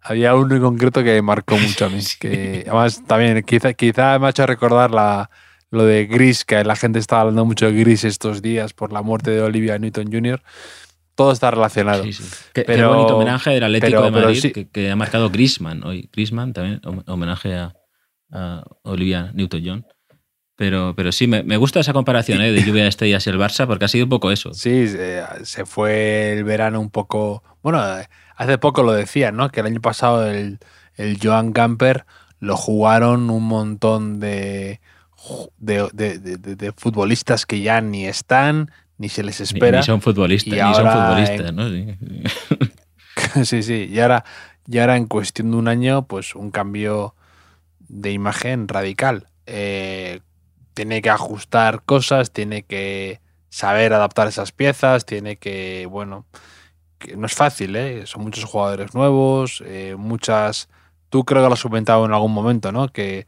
[0.02, 2.00] había uno en concreto que marcó mucho a mí.
[2.20, 5.30] Que además también quizá, quizá me ha hecho recordar la,
[5.76, 9.02] lo de Gris, que la gente estaba hablando mucho de Gris estos días por la
[9.02, 10.42] muerte de Olivia Newton Jr.
[11.14, 12.02] Todo está relacionado.
[12.04, 12.24] Sí, sí.
[12.52, 16.10] Qué, pero, bonito homenaje del Atlético de Madrid que, ha marcado Grisman hoy.
[16.12, 17.74] Grisman también, homenaje a,
[18.82, 19.86] Olivia Newton-John.
[20.56, 22.50] Pero, pero sí, me, me, gusta esa comparación ¿eh?
[22.50, 24.52] de lluvia de estrellas y el Barça, porque ha sido un poco eso.
[24.54, 27.42] Sí, se fue el verano un poco.
[27.62, 27.78] Bueno,
[28.36, 29.50] Hace poco lo decía, ¿no?
[29.50, 30.58] Que el año pasado el,
[31.22, 32.04] Joan Gamper
[32.38, 34.80] lo jugaron un montón de,
[35.58, 39.78] de, futbolistas que ya ni están, ni se les espera.
[39.78, 41.68] Ni, son futbolistas, ni son futbolistas, ¿no?
[43.44, 43.62] Sí.
[43.62, 44.24] sí, Y ahora,
[44.66, 47.14] y ahora en cuestión de un año, pues un cambio
[47.88, 49.28] de imagen radical.
[49.46, 50.20] Eh,
[50.74, 56.26] tiene que ajustar cosas, tiene que saber adaptar esas piezas, tiene que, bueno,
[56.98, 58.06] que no es fácil, ¿eh?
[58.06, 60.68] son muchos jugadores nuevos, eh, muchas...
[61.08, 62.88] Tú creo que lo has comentado en algún momento, ¿no?
[62.88, 63.26] Que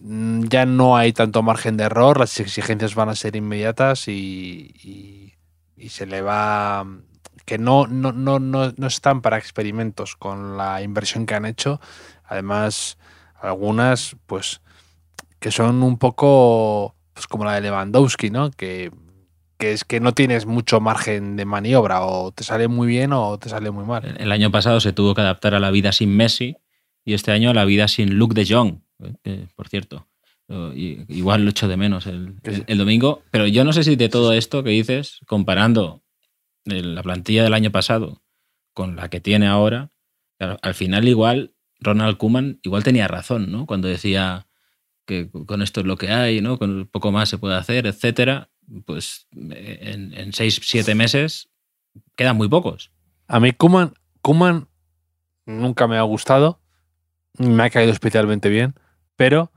[0.00, 5.32] ya no hay tanto margen de error, las exigencias van a ser inmediatas y,
[5.76, 6.86] y, se le va...
[7.44, 11.80] que no, no, no, no, no están para experimentos con la inversión que han hecho.
[12.24, 12.98] Además,
[13.40, 14.60] algunas, pues,
[15.38, 18.50] que son un poco pues como la de Lewandowski, ¿no?
[18.50, 18.90] Que
[19.60, 23.38] que es que no tienes mucho margen de maniobra, o te sale muy bien o
[23.38, 24.16] te sale muy mal.
[24.18, 26.56] El año pasado se tuvo que adaptar a la vida sin Messi
[27.04, 28.80] y este año a la vida sin Luke de Jong,
[29.24, 30.06] eh, por cierto.
[30.48, 32.34] Igual lo echo de menos el,
[32.76, 36.02] domingo, pero yo no sé si de todo esto que dices, comparando
[36.64, 38.20] la plantilla del año pasado
[38.74, 39.92] con la que tiene ahora,
[40.40, 43.64] al final igual Ronald Kuman igual tenía razón, ¿no?
[43.64, 44.48] Cuando decía
[45.06, 46.58] que con esto es lo que hay, ¿no?
[46.58, 48.50] Con poco más se puede hacer, etcétera
[48.84, 51.48] pues en, en seis, siete meses
[52.16, 52.92] quedan muy pocos.
[53.26, 54.68] A mí Kuman, Kuman
[55.46, 56.60] nunca me ha gustado,
[57.38, 58.74] me ha caído especialmente bien,
[59.20, 59.52] pero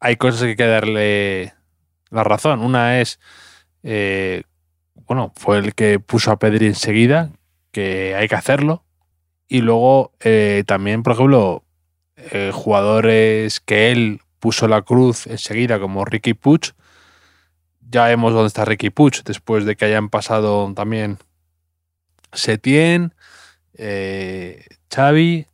[0.00, 1.54] hay cosas que hay que darle
[2.10, 2.58] la razón.
[2.58, 3.20] Una es,
[3.84, 4.42] eh,
[5.06, 7.30] bueno, fue el que puso a Pedri enseguida,
[7.70, 8.82] que hay que hacerlo.
[9.46, 11.62] Y luego eh, también, por ejemplo,
[12.16, 16.72] eh, jugadores que él puso la cruz enseguida, como Ricky Puch,
[17.88, 21.18] ya vemos dónde está Ricky Puch después de que hayan pasado también
[22.32, 23.14] Setien,
[24.92, 25.46] Xavi,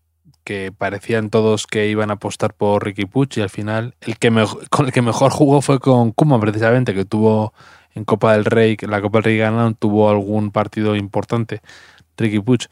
[0.77, 4.31] parecían todos que iban a apostar por Ricky Puch y al final el que
[4.71, 7.53] con el que mejor jugó fue con Kuma precisamente, que tuvo
[7.95, 11.61] en Copa del Rey, la Copa del Rey ganaron, tuvo algún partido importante,
[12.17, 12.67] Ricky Puch,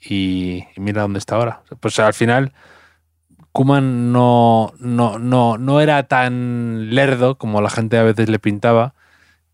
[0.00, 1.62] y, mira dónde está ahora.
[1.80, 2.52] Pues al final
[3.52, 8.94] Kuman no, no, no, no era tan lerdo como la gente a veces le pintaba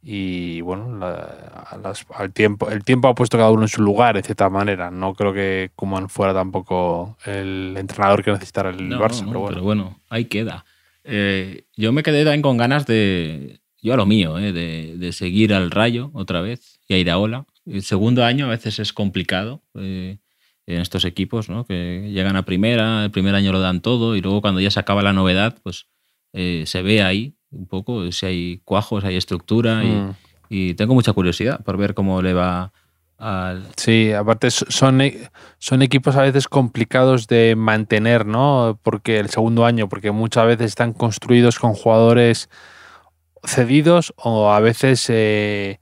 [0.04, 4.50] y bueno, al tiempo, el tiempo ha puesto cada uno en su lugar, de cierta
[4.50, 4.90] manera.
[4.90, 9.98] No creo que Kuman fuera tampoco el entrenador que necesitara el Barça, pero, bueno.
[10.10, 10.64] ahí queda.
[11.04, 15.54] Eh, yo me quedé también con ganas de, yo a lo mío, eh, de, seguir
[15.54, 17.46] al Rayo otra vez y a ir a Ola.
[17.64, 19.62] El segundo año a veces es complicado.
[19.74, 20.18] Eh,
[20.66, 21.66] en estos equipos, ¿no?
[21.66, 24.80] Que llegan a primera, el primer año lo dan todo y luego cuando ya se
[24.80, 25.86] acaba la novedad, pues
[26.32, 30.14] eh, se ve ahí un poco si hay cuajos, hay estructura y, Mm.
[30.48, 32.72] y tengo mucha curiosidad por ver cómo le va
[33.18, 33.66] al...
[33.76, 38.78] Sí, aparte so- son, e- son equipos a veces complicados de mantener, ¿no?
[38.82, 42.48] Porque el segundo año, porque muchas veces están construidos con jugadores
[43.44, 45.78] cedidos o a veces eh,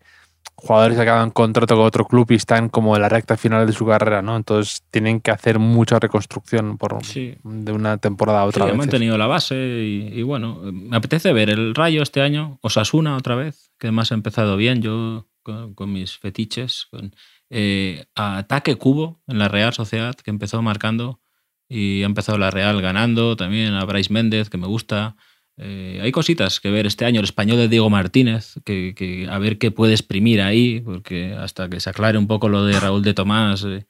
[0.62, 3.72] jugadores que acaban contrato con otro club y están como en la recta final de
[3.72, 4.36] su carrera, ¿no?
[4.36, 7.34] Entonces tienen que hacer mucha reconstrucción por, Sí.
[7.42, 8.60] de una temporada a otra.
[8.60, 8.78] Sí, a ha veces.
[8.78, 13.34] mantenido la base y, y bueno, me apetece ver el Rayo este año, Osasuna otra
[13.34, 17.14] vez, que además ha empezado bien, yo con, con mis fetiches, con
[17.50, 21.20] eh, ataque cubo en la Real Sociedad, que empezó marcando
[21.68, 25.16] y ha empezado la Real ganando, también a Bryce Méndez, que me gusta.
[25.64, 29.38] Eh, hay cositas que ver este año, el español de Diego Martínez, que, que a
[29.38, 33.02] ver qué puede exprimir ahí, porque hasta que se aclare un poco lo de Raúl
[33.02, 33.86] de Tomás, eh,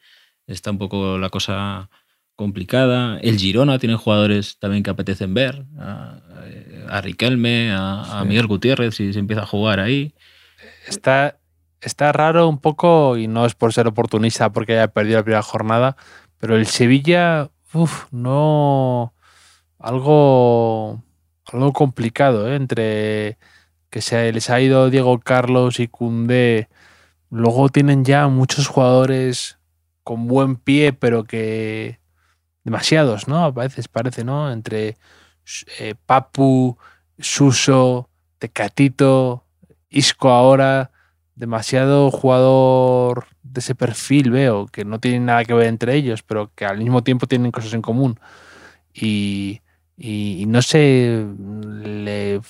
[0.47, 1.89] está un poco la cosa
[2.37, 3.19] complicada.
[3.21, 5.65] El Girona tiene jugadores también que apetecen ver.
[5.79, 6.21] A,
[6.89, 8.25] a Riquelme, a, a.
[8.25, 10.15] Miguel Gutiérrez, si se empieza a jugar ahí.
[10.87, 11.39] Está,
[11.81, 15.43] está raro un poco, y no es por ser oportunista porque haya perdido la primera
[15.43, 15.97] jornada,
[16.39, 19.15] pero el Sevilla, uf, no.
[19.79, 21.03] Algo.
[21.53, 22.57] Algo complicado, ¿eh?
[22.57, 23.39] Entre
[23.91, 26.69] que se les ha ido Diego Carlos y Cundé.
[27.31, 29.59] Luego tienen ya muchos jugadores
[30.05, 32.01] con buen pie, pero que.
[32.65, 33.45] Demasiados, ¿no?
[33.45, 34.53] A veces parece, ¿no?
[34.53, 34.97] Entre
[35.79, 36.79] eh, Papu,
[37.19, 39.45] Suso, Tecatito,
[39.91, 40.93] Isco ahora,
[41.35, 46.53] demasiado jugador de ese perfil, veo, que no tienen nada que ver entre ellos, pero
[46.55, 48.19] que al mismo tiempo tienen cosas en común.
[48.95, 49.62] Y,
[50.03, 51.25] y- y no sé,
[51.85, 52.41] le,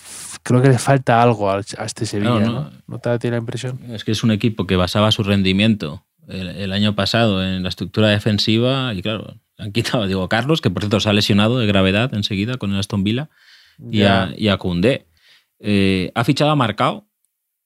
[0.42, 2.60] creo que le falta algo al- a, este Sevilla, Claro, ¿no?
[2.62, 2.70] no.
[2.86, 3.78] ¿No te tiene la impresión?
[3.90, 7.68] Es que es un equipo que basaba su rendimiento el, el año pasado en la
[7.68, 11.58] estructura defensiva y claro, han quitado a Diego Carlos, que por cierto se ha lesionado
[11.58, 13.28] de gravedad enseguida con el Aston Villa,
[13.90, 15.06] y a, y a Koundé.
[15.58, 17.08] Eh, ha fichado a Marcao,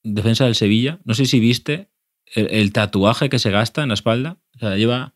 [0.03, 0.99] defensa del Sevilla.
[1.05, 1.89] No sé si viste
[2.35, 4.39] el, el tatuaje que se gasta en la espalda.
[4.55, 5.15] O sea, lleva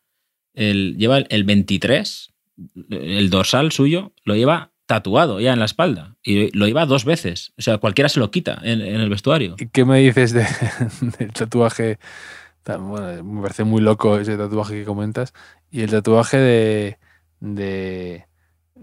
[0.53, 2.30] el, lleva el 23,
[2.91, 6.17] el dorsal suyo, lo lleva tatuado ya en la espalda.
[6.23, 7.53] Y lo lleva dos veces.
[7.59, 9.55] O sea, cualquiera se lo quita en, el vestuario.
[9.59, 10.47] ¿Y ¿Qué me dices de,
[11.19, 11.99] del tatuaje?
[12.67, 15.33] Bueno, me parece muy loco ese tatuaje que comentas.
[15.71, 16.99] Y el tatuaje de,
[17.41, 18.27] de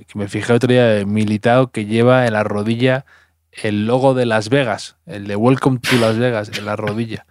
[0.08, 3.06] que me fijé otro día de Militao que lleva en la rodilla
[3.52, 7.26] el logo de Las Vegas, el de Welcome to Las Vegas, en la rodilla.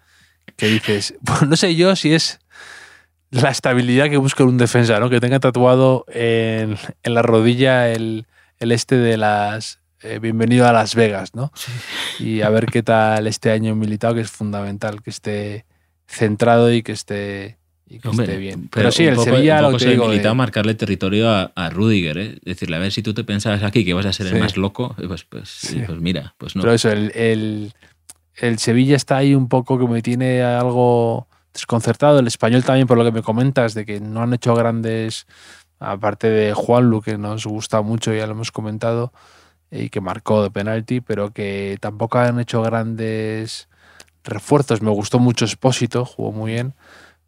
[0.56, 2.40] Que dices, pues no sé yo si es
[3.30, 5.10] la estabilidad que busca un defensa, ¿no?
[5.10, 8.26] Que tenga tatuado en, en la rodilla el,
[8.58, 11.50] el este de las eh, Bienvenido a Las Vegas, ¿no?
[12.20, 15.64] Y a ver qué tal este año en Militao, que es fundamental que esté
[16.06, 17.58] centrado y que esté,
[17.88, 18.68] y que Hombre, esté bien.
[18.68, 21.70] Pero, sí, un el poco- Sevilla, lo que digo, militado de- marcarle territorio a, a
[21.70, 22.38] Rudiger, ¿eh?
[22.42, 24.34] Decirle, a ver si tú te pensabas aquí que vas a ser Sí.
[24.34, 25.82] el más loco, eh, pues, pues, Sí.
[25.84, 26.62] pues mira, pues no.
[26.62, 27.72] Pero eso, el, el,
[28.36, 32.18] el Sevilla está ahí un poco que me tiene algo desconcertado.
[32.18, 35.26] El español también, por lo que me comentas, de que no han hecho grandes,
[35.78, 39.12] aparte de Juanlu, que nos gusta mucho, ya lo hemos comentado,
[39.70, 43.68] y que marcó de penalti, pero que tampoco han hecho grandes
[44.24, 44.82] refuerzos.
[44.82, 46.74] Me gustó mucho Espósito, jugó muy bien,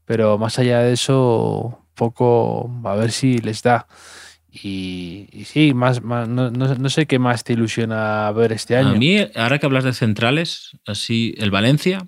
[0.04, 3.86] pero más allá de eso, poco, a ver si les da.
[4.50, 8.76] Y, y sí, más, más- no, no- no sé qué más te ilusiona ver este
[8.76, 8.90] año.
[8.90, 12.06] A mí, ahora que hablas de centrales, así, el Valencia,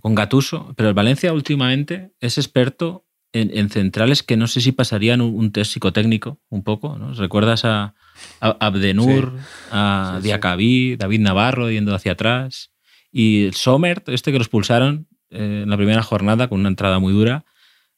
[0.00, 4.72] con Gatuso, pero el Valencia últimamente es experto en, en centrales que no sé si
[4.72, 7.12] pasarían un, un test psicotécnico un poco, ¿no?
[7.14, 7.94] ¿Recuerdas a,
[8.40, 9.34] a Abdenur,
[9.70, 10.28] a Sí, sí.
[10.28, 12.72] Diacabí, David Navarro yendo hacia atrás?
[13.10, 16.98] Y el Somert, este que los pulsaron eh, en la primera jornada con una entrada
[16.98, 17.44] muy dura,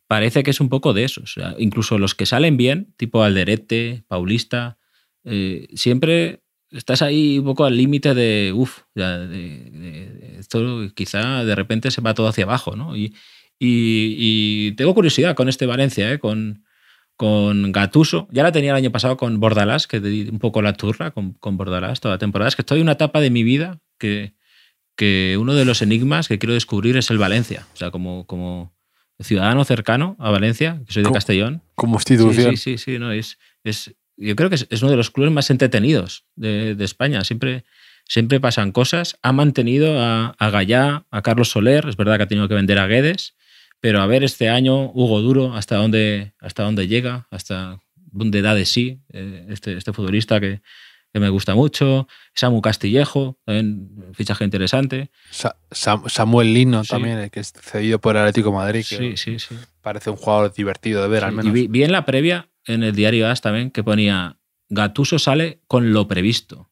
[0.07, 1.23] parece que es un poco de eso.
[1.23, 4.79] O sea, incluso los que salen bien, tipo Alderete, Paulista,
[5.25, 8.81] eh, siempre estás ahí un poco al límite de, uff,
[10.39, 12.97] esto quizá de repente se va todo hacia abajo, ¿no?
[12.97, 13.15] Y,
[13.59, 16.19] y- y tengo curiosidad con este Valencia, ¿eh?
[16.19, 16.65] con,
[17.17, 18.29] con Gatuso.
[18.31, 21.33] Ya la tenía el año pasado con Bordalás, que di un poco la turra con,
[21.35, 22.49] con Bordalás toda la temporada.
[22.49, 24.33] Es que estoy en una etapa de mi vida que,
[24.97, 27.67] que uno de los enigmas que quiero descubrir es el Valencia.
[27.75, 28.73] O sea, como, como
[29.19, 31.13] ciudadano cercano a Valencia, que soy de.
[31.13, 31.63] Castellón.
[31.75, 32.57] como Sí, institución.
[32.57, 35.33] sí, sí, sí, no, es, es, yo creo que es, es uno de los clubes
[35.33, 37.25] más entretenidos de, de España.
[37.25, 37.65] Siempre,
[38.07, 39.19] siempre pasan cosas.
[39.23, 42.79] Ha mantenido a, a Gallá, a Carlos Soler, es verdad que ha tenido que vender
[42.79, 43.35] a Guedes,
[43.81, 48.55] pero a ver este año Hugo Duro hasta dónde, hasta dónde llega, hasta dónde da
[48.55, 50.61] de sí eh, este, este futbolista que,
[51.13, 52.07] que me gusta mucho.
[52.35, 55.11] Samu Castillejo, también fichaje interesante.
[55.71, 58.83] Samuel Lino también, el que es cedido por el Atlético de Madrid.
[58.83, 59.57] sí, sí, sí.
[59.81, 61.57] Parece un jugador divertido de ver, al menos.
[61.57, 64.39] Y vi, en la previa, en el diario AS también, que ponía
[64.71, 66.71] Gatuso sale con lo previsto.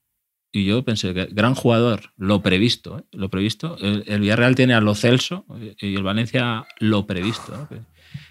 [0.51, 3.05] Y yo pensé que gran jugador, lo previsto, ¿eh?
[3.13, 3.77] lo previsto.
[3.81, 5.45] El, Villarreal tiene a lo Celso
[5.79, 7.69] y el Valencia lo previsto.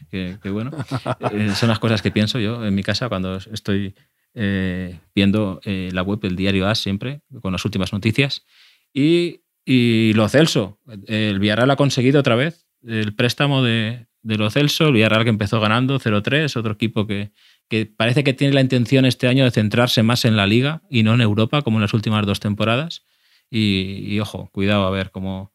[0.10, 0.71] Que, bueno,
[1.32, 3.93] eh, son las cosas que pienso yo en mi casa cuando estoy
[4.34, 8.45] eh, viendo la web del diario AS siempre, con las últimas noticias.
[8.93, 14.49] Y, y lo Celso, el Villarreal ha conseguido otra vez el préstamo de, de lo
[14.49, 17.32] Celso, el Villarreal que empezó ganando 0-3, otro equipo que,
[17.69, 21.03] que parece que tiene la intención este año de centrarse más en la liga y
[21.03, 23.03] no en Europa, como en las últimas dos temporadas.
[23.49, 25.53] Y, ojo, cuidado a ver cómo,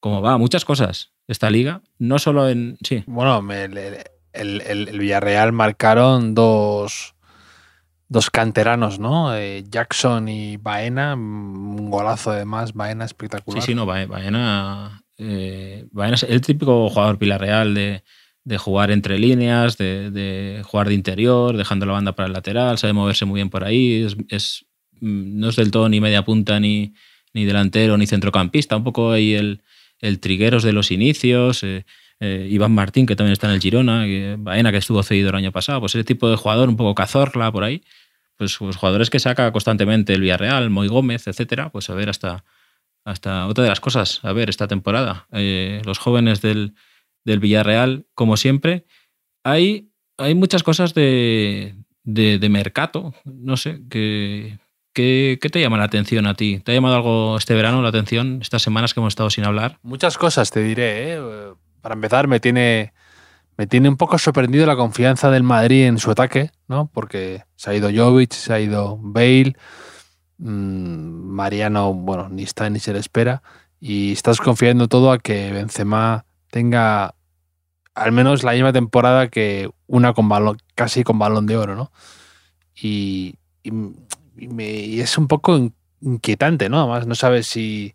[0.00, 0.38] cómo va.
[0.38, 2.76] Muchas cosas esta liga, no solo en...
[2.82, 3.04] Sí.
[3.06, 7.14] Bueno, el, el, Villarreal marcaron dos,
[8.08, 9.34] dos canteranos, ¿no?
[9.34, 13.62] Eh, Jackson y Baena, un golazo además, Baena espectacular.
[13.62, 18.04] Sí, sí, no, Baena, eh, Baena es el típico jugador Villarreal de
[18.44, 22.92] de jugar entre líneas, de, jugar de interior, dejando la banda para el lateral, sabe
[22.92, 24.66] moverse muy bien por ahí, es,
[25.00, 26.94] mm, no es del todo ni media punta, ni,
[27.32, 29.62] ni delantero, ni centrocampista, un poco ahí el,
[30.00, 31.86] el trigueros de los inicios, eh,
[32.20, 34.04] eh, Iván Martín, que también está en el Girona,
[34.38, 37.50] Baena, que estuvo cedido el año pasado, pues ese tipo de jugador, un poco cazorla
[37.50, 37.82] por ahí,
[38.36, 42.44] pues, pues jugadores que saca constantemente el Villarreal, Moy Gómez, etcétera, pues a ver hasta,
[43.04, 45.26] hasta otra de las cosas, a ver esta temporada.
[45.32, 46.74] Eh, los jóvenes del,
[47.24, 48.86] del Villarreal, como siempre.
[49.44, 54.58] Hay, hay muchas cosas de, de, mercado, no sé, que,
[54.92, 56.60] ¿Qué, te llama la atención a ti?
[56.60, 59.78] ¿Te ha llamado algo este verano la atención, estas semanas que hemos estado sin hablar?
[59.82, 61.14] Muchas cosas, te diré.
[61.14, 61.20] ¿eh?
[61.80, 62.92] Para empezar, me tiene,
[63.56, 66.90] me tiene un poco sorprendido la confianza del Madrid en su ataque, ¿no?
[66.92, 69.56] Porque se ha ido Jovic, se ha ido Bale,
[70.36, 73.42] mm, Mariano, bueno, ni está ni se le espera,
[73.80, 77.14] y estás confiando todo a que Benzema tenga
[77.94, 81.90] al menos la misma temporada que una con balón, casi con balón de oro, ¿no?
[82.74, 85.70] Y, es un poco
[86.02, 86.80] inquietante, ¿no?
[86.80, 87.94] Además, no sabes si,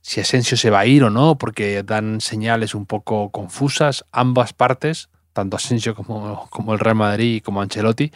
[0.00, 4.54] si Asensio se va a ir o no, porque dan señales un poco confusas, ambas
[4.54, 8.12] partes, tanto Asensio como, como el Real Madrid y como Ancelotti.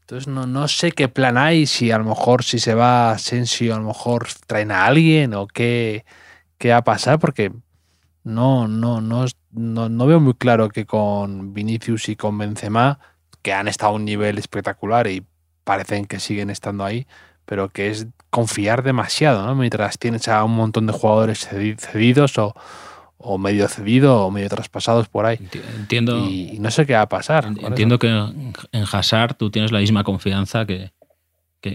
[0.00, 3.74] Entonces no, no sé qué plan hay, si a lo mejor si se va Asensio,
[3.74, 6.04] a lo mejor traen a alguien o qué,
[6.58, 7.52] qué va a pasar, porque
[8.24, 12.98] no, no, no, no, veo muy claro que con Vinicius y con Benzema,
[13.42, 15.22] que han estado a un nivel espectacular y
[15.62, 17.06] parecen que siguen estando ahí,
[17.44, 19.54] pero que es confiar demasiado, ¿no?
[19.54, 21.46] Mientras tienes a un montón de jugadores
[21.78, 22.54] cedidos o,
[23.18, 25.38] o medio cedidos o medio traspasados por ahí.
[25.78, 26.18] Entiendo.
[26.18, 27.46] Y, no sé qué va a pasar.
[27.46, 30.92] Entiendo que en Hazard tú tienes la misma confianza que,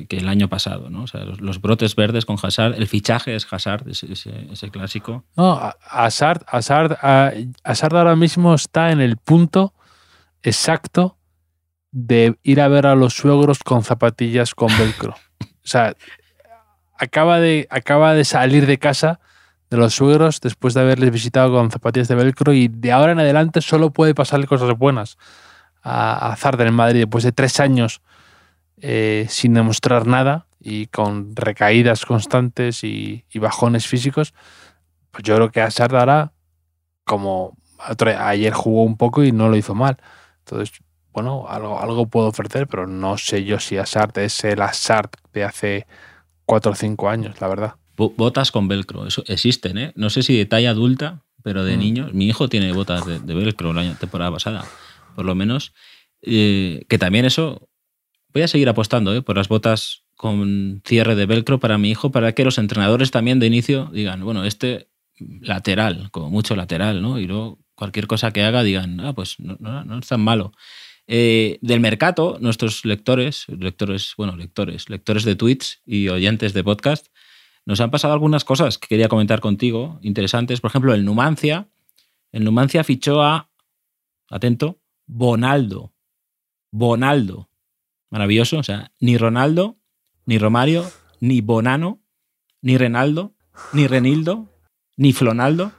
[0.08, 0.90] que, el año pasado.
[0.90, 1.04] ¿no?
[1.04, 5.24] O sea, los, brotes verdes con Hazard, el fichaje es Hazard, ese, clásico.
[5.36, 6.98] No, Hazard, Hazard,
[7.64, 9.74] Hazard ahora mismo está en el punto
[10.44, 11.18] exacto
[11.92, 15.16] de ir a ver a los suegros con zapatillas con velcro.
[15.42, 15.96] o sea,
[16.98, 19.20] acaba de, acaba de salir de casa
[19.72, 23.20] de los suegros después de haberles visitado con zapatillas de velcro y de ahora en
[23.20, 25.18] adelante solo puede pasarle cosas buenas
[25.82, 28.02] a Hazard en Madrid después de tres años
[28.82, 34.34] eh, sin demostrar nada y con recaídas constantes y, bajones físicos,
[35.12, 36.34] pues yo creo que Hazard ahora,
[37.06, 37.58] como
[38.20, 39.98] ayer jugó un poco y no lo hizo mal.
[40.40, 40.78] Entonces,
[41.14, 45.44] bueno, algo, algo puedo ofrecer, pero no sé yo si Hazard es el Hazard de
[45.44, 45.88] hace
[46.46, 47.76] 4 o 5 años, la verdad.
[47.96, 49.92] Botas con velcro, eso existen, ¿eh?
[49.96, 51.80] No sé si de talla adulta, pero de mm.
[51.80, 52.14] niños.
[52.14, 54.66] Mi hijo tiene botas de, velcro la temporada pasada,
[55.16, 55.74] por lo menos.
[56.22, 57.69] Eh, que también eso
[58.34, 59.22] voy a seguir apostando ¿eh?
[59.22, 63.40] por las botas con cierre de velcro para mi hijo, para que los entrenadores también
[63.40, 67.20] de inicio digan, bueno, este lateral, como mucho lateral, ¿no?
[67.20, 70.52] Y luego cualquier cosa que haga digan, ah, pues no, no, es tan malo.
[71.08, 77.08] Eh, del mercado, nuestros lectores, lectores, bueno, lectores, lectores de tweets y oyentes de podcast,
[77.66, 80.62] nos han pasado algunas cosas que quería comentar contigo, interesantes.
[80.62, 81.68] Por ejemplo, el Numancia.
[82.32, 83.50] El Numancia fichó a,
[84.30, 85.94] atento, Bonaldo.
[86.72, 87.49] Bonaldo
[88.10, 88.58] maravilloso.
[88.58, 89.78] O sea, ni Ronaldo,
[90.26, 90.90] ni Romario,
[91.20, 92.02] ni Bonano,
[92.62, 93.36] ni Renaldo,
[93.74, 94.50] ni Renildo,
[94.98, 95.72] ni Flonaldo,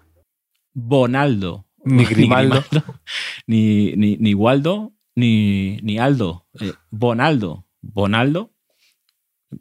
[0.72, 1.66] Bonaldo.
[1.84, 2.62] Ni Grimaldo.
[3.46, 6.46] Ni, ni, ni, Waldo, ni, ni Aldo.
[6.60, 7.66] Eh, Bonaldo.
[7.80, 8.52] Bonaldo.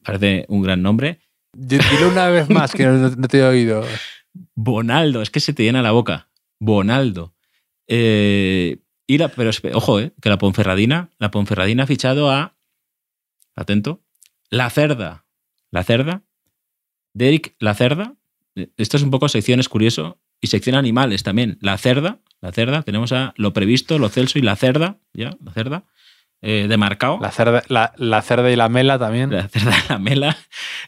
[0.03, 1.19] Parece un gran nombre.
[1.53, 3.83] Dilo una vez más que no, te he oído.
[4.53, 6.29] Bonaldo, es que se te llena la boca.
[6.59, 7.33] Bonaldo.
[7.87, 12.58] Eh, pero ojo, eh, que la Ponferradina, la Ponferradina ha fichado a
[13.55, 14.03] atento,
[14.49, 15.25] La Cerda.
[15.71, 16.23] La Cerda,
[17.13, 18.15] Derek La Cerda.
[18.77, 21.57] Esto es un poco secciones curioso y sección animales también.
[21.61, 25.51] La Cerda, la Cerda, tenemos a Lo Previsto, Lo Celso y La Cerda, ya, La
[25.51, 25.85] Cerda.
[26.41, 27.19] Eh, de marcado.
[27.21, 29.29] La cerda, la, cerda y la mela también.
[29.29, 30.37] La cerda y la mela.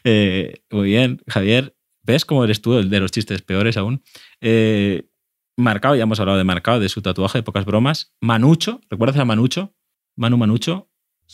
[0.02, 1.76] Eh, muy bien, Javier.
[2.02, 4.02] ¿Ves cómo eres tú el de los chistes peores aún?
[4.40, 5.08] Eh,
[5.56, 8.14] marcado, ya hemos hablado de Marcado, de su tatuaje, de pocas bromas.
[8.20, 9.74] Manucho, ¿recuerdas a Manucho?
[10.16, 10.90] Manu Manucho.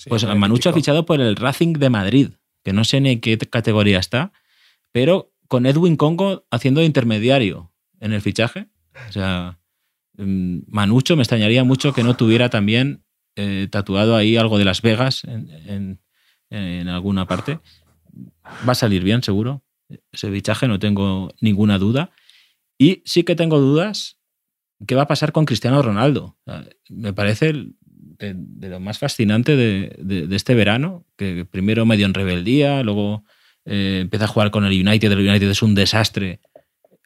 [0.06, 2.28] Pues Manucho ha fichado por el Racing de Madrid,
[2.64, 4.32] que no sé ni en qué categoría está,
[4.92, 8.68] pero con Edwin Congo haciendo intermediario en el fichaje.
[9.08, 9.58] O sea,
[10.16, 13.04] mm, Manucho me extrañaría mucho que no tuviera también
[13.36, 16.00] eh, tatuado ahí algo de Las Vegas en,
[16.88, 17.60] alguna parte.
[18.66, 19.62] Va a salir bien, seguro.
[20.12, 22.10] Ese fichaje, no tengo ninguna duda.
[22.78, 24.18] Y sí que tengo dudas.
[24.86, 26.36] ¿Qué va a pasar con Cristiano Ronaldo?
[26.88, 27.52] me parece
[28.18, 33.24] de, lo más fascinante de, este verano, que primero medio en rebeldía, luego
[33.64, 36.40] eh, empieza a jugar con el United, el United es un desastre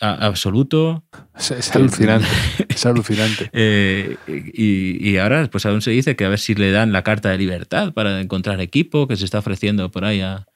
[0.00, 1.04] absoluto.
[1.38, 2.26] Es, alucinante,
[2.68, 3.50] es alucinante.
[3.52, 7.30] Eh, y, ahora pues aún se dice que a ver si le dan la carta
[7.30, 10.46] de libertad para encontrar equipo que se está ofreciendo por ahí a,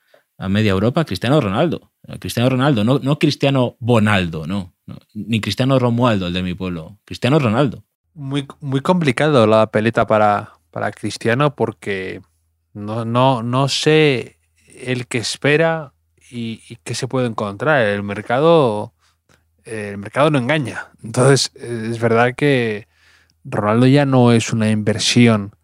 [0.48, 1.92] media Europa, Cristiano Ronaldo.
[2.18, 4.74] Cristiano Ronaldo, no, no Cristiano Bonaldo, no,
[5.14, 6.98] Ni Cristiano Romualdo, el de mi pueblo.
[7.04, 7.84] Cristiano Ronaldo.
[8.17, 12.21] Muy, muy complicado la peleta para, para Cristiano porque
[12.73, 15.93] no, no, no sé el que espera
[16.31, 17.83] y, y qué se puede encontrar.
[17.83, 18.93] El mercado
[19.67, 20.89] el mercado no engaña.
[21.03, 22.89] Entonces, es verdad que
[23.45, 25.55] Ronaldo ya no es una inversión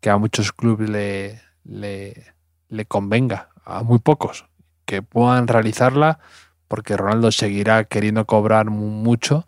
[0.00, 4.46] que a muchos clubes le, le, convenga, a muy pocos,
[4.84, 6.18] que puedan realizarla
[6.66, 9.46] porque Ronaldo seguirá queriendo cobrar mucho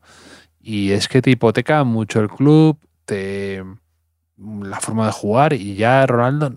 [0.64, 3.62] y es que te hipoteca mucho el club, te,
[4.38, 6.56] la forma de jugar y ya Ronaldo,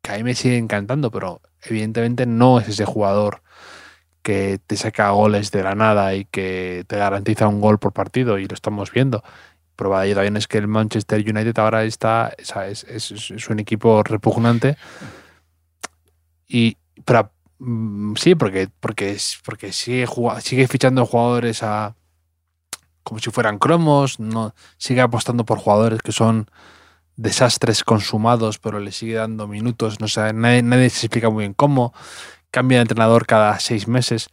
[0.00, 3.42] que a mí me sigue encantando, pero evidentemente no es ese jugador
[4.22, 8.38] que te saca goles de la nada y que te garantiza un gol por partido,
[8.38, 9.22] y lo estamos viendo.
[9.76, 14.02] Prueba de ello también es que el Manchester United ahora está, es, es, un equipo
[14.02, 14.76] repugnante.
[16.48, 20.06] Y, pero, mm, sí, porque, porque, porque sigue,
[20.40, 21.94] sigue fichando jugadores a,
[23.02, 26.48] como si fueran cromos, no, sigue apostando por jugadores que son
[27.16, 31.54] desastres consumados, pero le sigue dando minutos, no sé, nadie, nadie se explica muy bien
[31.54, 31.92] cómo
[32.50, 34.28] cambia de entrenador cada seis meses,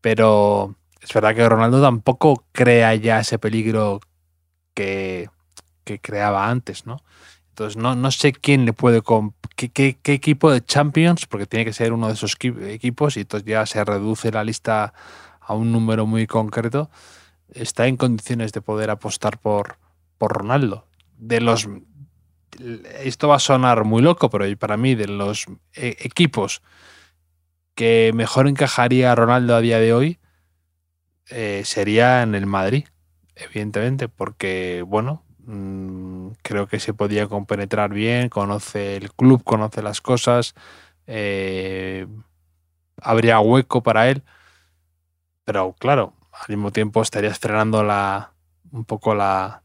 [0.00, 4.00] pero es verdad que Ronaldo tampoco crea ya ese peligro
[4.74, 5.30] que,
[6.02, 7.00] creaba antes, ¿no?
[7.50, 9.02] Entonces no, no sé quién le puede...
[9.54, 12.36] Qué, qué, equipo de Champions, porque tiene que ser uno de esos
[12.68, 14.92] equipos y entonces ya se reduce la lista
[15.40, 16.90] a un número muy concreto,
[17.52, 19.78] está en condiciones de poder apostar por,
[20.18, 20.86] por Ronaldo.
[21.18, 21.68] De los...
[23.00, 26.62] Esto va a sonar muy loco, pero para mí de los e, equipos
[27.74, 30.18] que mejor encajaría a Ronaldo a día de hoy
[31.28, 32.86] eh, sería en el Madrid,
[33.34, 40.00] evidentemente, porque, bueno, mm, creo que se podía compenetrar bien, conoce el club, conoce las
[40.00, 40.54] cosas,
[41.06, 42.06] eh,
[43.02, 44.22] habría hueco para él,
[45.44, 48.32] pero claro, al mismo tiempo estaría estrenando la,
[48.72, 49.62] un poco la,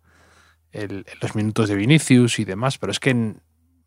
[1.22, 3.36] los minutos de Vinicius y demás, pero es que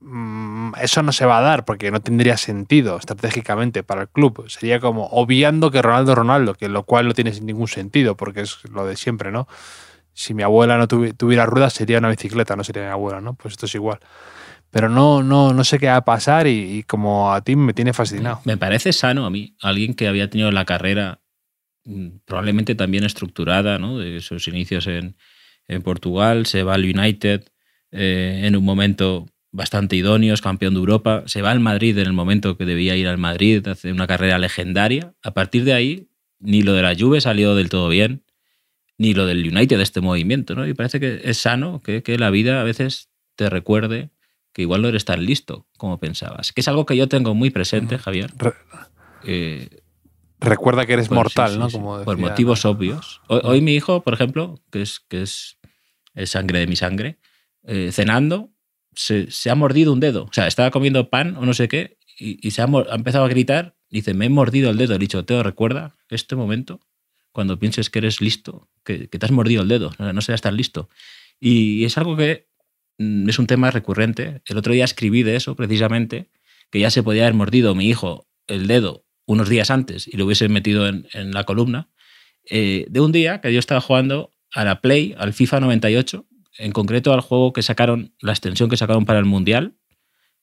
[0.07, 4.45] Mm, eso no se va a dar porque no tendría sentido estratégicamente para el club.
[4.49, 8.59] Sería como obviando que Ronaldo Ronaldo, que lo cual no tiene ningún sentido porque es
[8.71, 9.49] lo de siempre, ¿no?
[10.13, 13.33] Si mi abuela no tuviera ruedas sería una bicicleta, no sería mi abuela, ¿no?
[13.35, 13.99] Pues esto es igual.
[14.71, 17.95] Pero no, no, no sé qué va a pasar y, como a ti me tiene
[17.95, 18.43] fascinado.
[18.45, 21.21] Me parece sano a mí, alguien que había tenido la carrera
[22.25, 23.99] probablemente también estructurada, ¿no?
[23.99, 25.17] De sus inicios en,
[25.83, 27.49] Portugal, se va al United
[27.91, 32.13] eh, en un momento bastante idóneos, campeón de Europa, se va al Madrid en el
[32.13, 35.15] momento que debía ir al Madrid, hace una carrera legendaria.
[35.23, 36.09] A partir de ahí,
[36.39, 38.25] ni lo de la Juve salió del todo bien,
[38.99, 40.67] ni lo del United de este movimiento, ¿no?
[40.67, 44.11] Y parece que es sano que, la vida a veces te recuerde
[44.53, 46.53] que igual no eres tan listo como pensabas.
[46.53, 48.33] Que es algo que yo tengo muy presente, Javier.
[49.25, 49.69] Eh,
[50.45, 51.69] Recuerda que eres pues mortal, ¿no?
[51.69, 53.21] por motivos obvios.
[53.29, 55.59] Hoy, mi hijo, por ejemplo, que es, que es,
[56.27, 57.19] sangre de mi sangre,
[57.65, 58.51] eh, cenando,
[58.95, 60.25] se, ha mordido un dedo.
[60.25, 63.77] O sea, estaba comiendo pan o no sé qué y, se ha, empezado a gritar.
[63.91, 64.91] Dice, me he mordido el dedo.
[64.91, 66.81] Le he dicho, Teo, recuerda este momento
[67.33, 70.89] cuando pienses que eres listo, que, te has mordido el dedo, no seas tan listo.
[71.41, 72.49] Y es algo que
[72.99, 74.41] mm, es un tema recurrente.
[74.47, 76.31] El otro día escribí de eso precisamente,
[76.71, 80.27] que ya se podía haber mordido mi hijo el dedo unos días antes y lo
[80.27, 81.89] hubiese metido en, la columna,
[82.51, 86.27] eh, de un día que yo estaba jugando a la Play, al FIFA 98,
[86.59, 89.75] en concreto al juego que sacaron, la extensión que sacaron para el Mundial,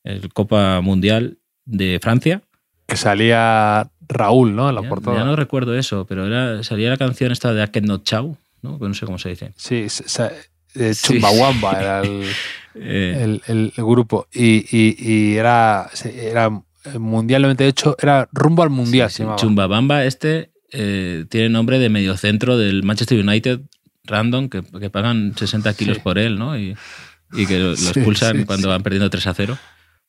[0.03, 2.41] el Copa Mundial de Francia.
[2.87, 4.67] que salía Raúl, ¿no?
[4.67, 5.17] En la Ya, portada.
[5.17, 8.77] ya no recuerdo eso, pero era, salía la canción esta de Aket No Chau, ¿no?
[8.79, 9.53] Que no sé cómo se dice.
[9.55, 11.13] Sí, eh, Sí.
[11.13, 12.23] Chumbawamba era el,
[12.75, 14.27] Eh, el- el- el grupo.
[14.33, 16.29] Y, y- y era, se-
[16.85, 19.09] era mundialmente hecho, era rumbo al mundial.
[19.09, 19.23] sí, se sí.
[19.23, 19.37] llamaba.
[19.39, 23.61] Chumbabamba, este eh, tiene nombre de mediocentro del Manchester United
[24.05, 26.03] random, que, que pagan 60 kilos Sí.
[26.03, 26.57] por él, ¿no?
[26.57, 26.75] Y,
[27.33, 29.57] y que lo, Sí, expulsan cuando van perdiendo 3 a 0.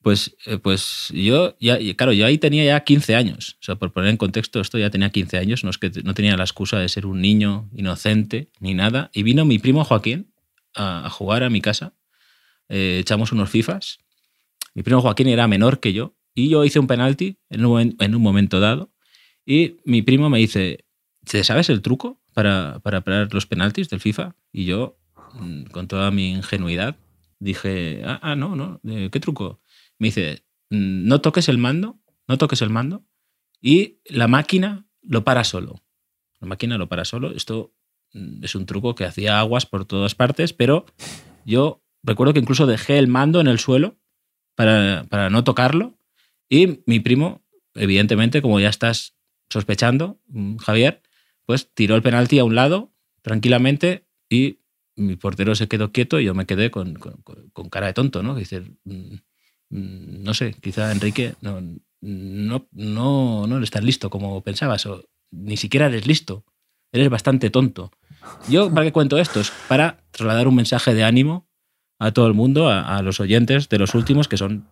[0.02, 3.56] Pues, eh, pues yo, ya, claro, yo ahí tenía ya 15 años.
[3.60, 5.62] O sea, por poner en contexto, esto ya tenía 15 años.
[5.62, 9.10] No es que no tenía la excusa de ser un niño inocente ni nada.
[9.12, 10.32] Y vino mi primo Joaquín
[10.74, 11.92] a, a jugar a mi casa.
[12.68, 13.98] Eh, echamos unos FIFAs.
[14.74, 16.16] Mi primo Joaquín era menor que yo.
[16.34, 18.92] Y yo hice un penalti en un, en un momento dado.
[19.44, 20.84] Y mi primo me dice,
[21.24, 24.34] ¿te sabes el truco para, para parar los penaltis del FIFA?
[24.52, 24.98] Y yo,
[25.34, 26.96] mm, con toda mi ingenuidad,
[27.38, 29.60] dije, ah, ah, no, no, eh, ¿qué truco?
[29.98, 33.04] Me dice, "Mm, no toques el mando, no toques el mando
[33.60, 35.82] y la máquina lo para solo.
[36.40, 37.32] La máquina lo para solo.
[37.32, 37.74] Esto
[38.12, 40.86] mm, es un truco que hacía aguas por todas partes, pero
[41.44, 43.98] yo recuerdo que incluso dejé el mando en el suelo
[44.54, 45.98] para, para no tocarlo
[46.52, 47.42] y mi primo,
[47.74, 49.14] evidentemente, como ya estás
[49.48, 51.00] sospechando, mm, Javier,
[51.46, 52.92] pues tiró el penalti a un lado
[53.22, 54.58] tranquilamente y
[54.94, 58.22] mi portero se quedó quieto y yo me quedé con, con- con- cara de tonto,
[58.22, 58.34] ¿no?
[58.34, 59.14] Dice, mm,
[59.70, 61.58] mm, no sé, quizá Enrique no,
[62.02, 66.44] no, no, no eres listo como pensabas, o ni siquiera eres listo,
[66.92, 67.90] eres bastante tonto.
[68.50, 69.40] Yo, ¿para qué cuento esto?
[69.40, 71.48] Es para trasladar un mensaje de ánimo
[71.98, 74.68] a todo el mundo, a, a los oyentes de los últimos, que son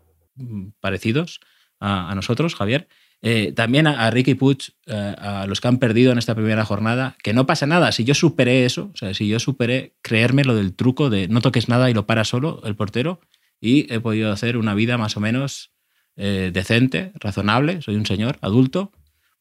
[0.80, 1.40] parecidos
[1.80, 2.88] a, a nosotros, Javier.
[3.22, 6.64] Eh, también a, a Ricky Puig, eh, a los que han perdido en esta primera
[6.64, 7.92] jornada, que no pasa nada.
[7.92, 11.40] Si yo superé eso, o sea, si yo superé creerme lo del truco de no
[11.42, 13.20] toques nada y lo para solo el portero,
[13.60, 15.70] y he podido hacer una vida más o menos
[16.16, 18.90] eh, decente, razonable, soy un señor adulto,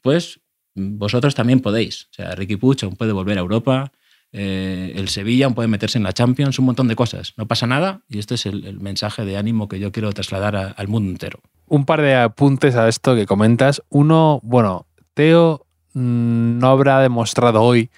[0.01, 0.41] pues
[0.75, 2.05] vosotros también podéis.
[2.11, 3.93] O sea, Ricky Puig aún puede volver a Europa,
[4.33, 7.33] eh, el Sevilla aún puede meterse en la Champions, un montón de cosas.
[7.37, 10.57] No pasa nada y este es el, el mensaje de ánimo que yo quiero trasladar
[10.57, 11.39] a- al mundo entero.
[11.69, 13.81] Un par de apuntes a esto que comentas.
[13.89, 17.89] Uno, bueno, Teo mm, no habrá demostrado hoy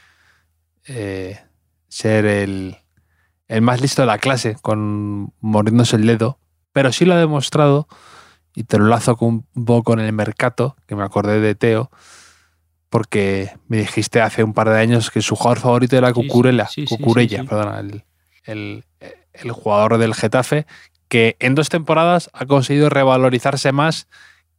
[0.87, 1.39] eh,
[1.87, 2.77] ser el,
[3.47, 6.39] el más listo de la clase con mordiéndose el dedo,
[6.73, 7.87] pero sí lo ha demostrado,
[8.55, 11.89] y te lo lazo con, un poco con el mercado, que me acordé de Teo,
[12.89, 16.67] porque me dijiste hace un par de años que su jugador favorito era sí, Cucurella,
[16.67, 18.03] sí, sí, Cucurella, perdona, el,
[18.45, 18.85] el-
[19.33, 20.65] el jugador del Getafe,
[21.11, 24.07] que en dos temporadas ha conseguido revalorizarse más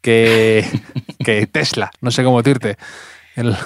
[0.03, 0.63] que,
[1.25, 2.77] que Tesla, no sé cómo decirte.
[3.37, 3.57] El-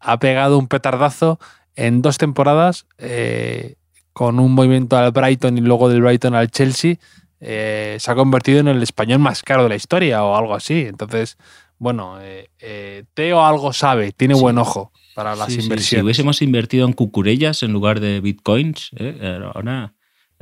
[0.00, 1.38] ha pegado un petardazo
[1.76, 3.76] en dos temporadas eh,
[4.12, 6.96] con un movimiento al Brighton y luego del Brighton al Chelsea.
[7.40, 10.86] eh, se ha convertido en el español más caro de la historia o algo así.
[10.88, 11.36] Entonces,
[11.78, 14.40] bueno, eh, eh, Teo algo sabe, tiene Sí.
[14.40, 16.04] buen ojo para las Sí, sí, Si inversiones.
[16.04, 19.38] hubiésemos invertido en cucurellas en lugar de bitcoins, ¿eh?
[19.54, 19.93] ahora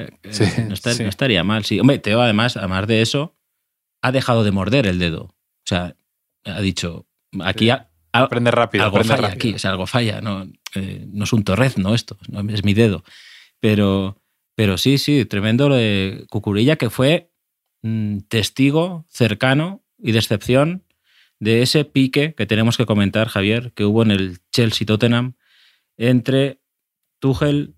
[0.04, 1.02] eh, eh, no, estar- sí.
[1.02, 1.64] no estaría mal.
[1.64, 1.80] Sí.
[1.80, 3.36] Hombre, Teo, además, además de eso,
[4.02, 5.22] ha dejado de morder el dedo.
[5.24, 5.96] O sea,
[6.44, 7.06] ha dicho,
[7.42, 7.70] aquí Sí.
[7.70, 9.36] a- a- Aprende rápido, algo aprende falla rápido.
[9.50, 10.20] aquí, o sea, algo falla.
[10.20, 13.04] No, Eh, no es un torrez, no esto, no, es mi dedo.
[13.60, 14.22] Pero,
[14.54, 17.30] pero sí, sí, tremendo lo de Cucurella, que fue
[17.82, 20.84] mm, testigo cercano y de excepción
[21.40, 25.34] de ese pique que tenemos que comentar, Javier, que hubo en el Chelsea-Tottenham
[25.98, 26.60] entre
[27.18, 27.74] Tuchel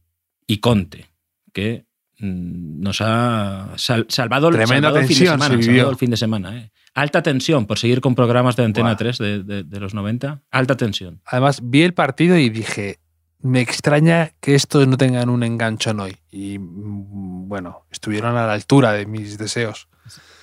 [0.47, 1.07] y Conte,
[1.53, 1.85] que
[2.19, 5.63] nos ha sal- salvado, el- Tremenda salvado el fin de tensión se semana.
[5.63, 6.71] salvado el fin de semana eh.
[6.95, 8.97] Alta tensión, por seguir con programas de Antena Buah.
[8.97, 10.43] 3 de, de- de los 90.
[10.53, 11.21] Alta tensión.
[11.27, 13.01] Además, vi el partido y dije,
[13.41, 16.17] me extraña que estos no tengan un enganchón hoy.
[16.31, 19.89] Y mm, bueno, estuvieron a la altura de mis deseos.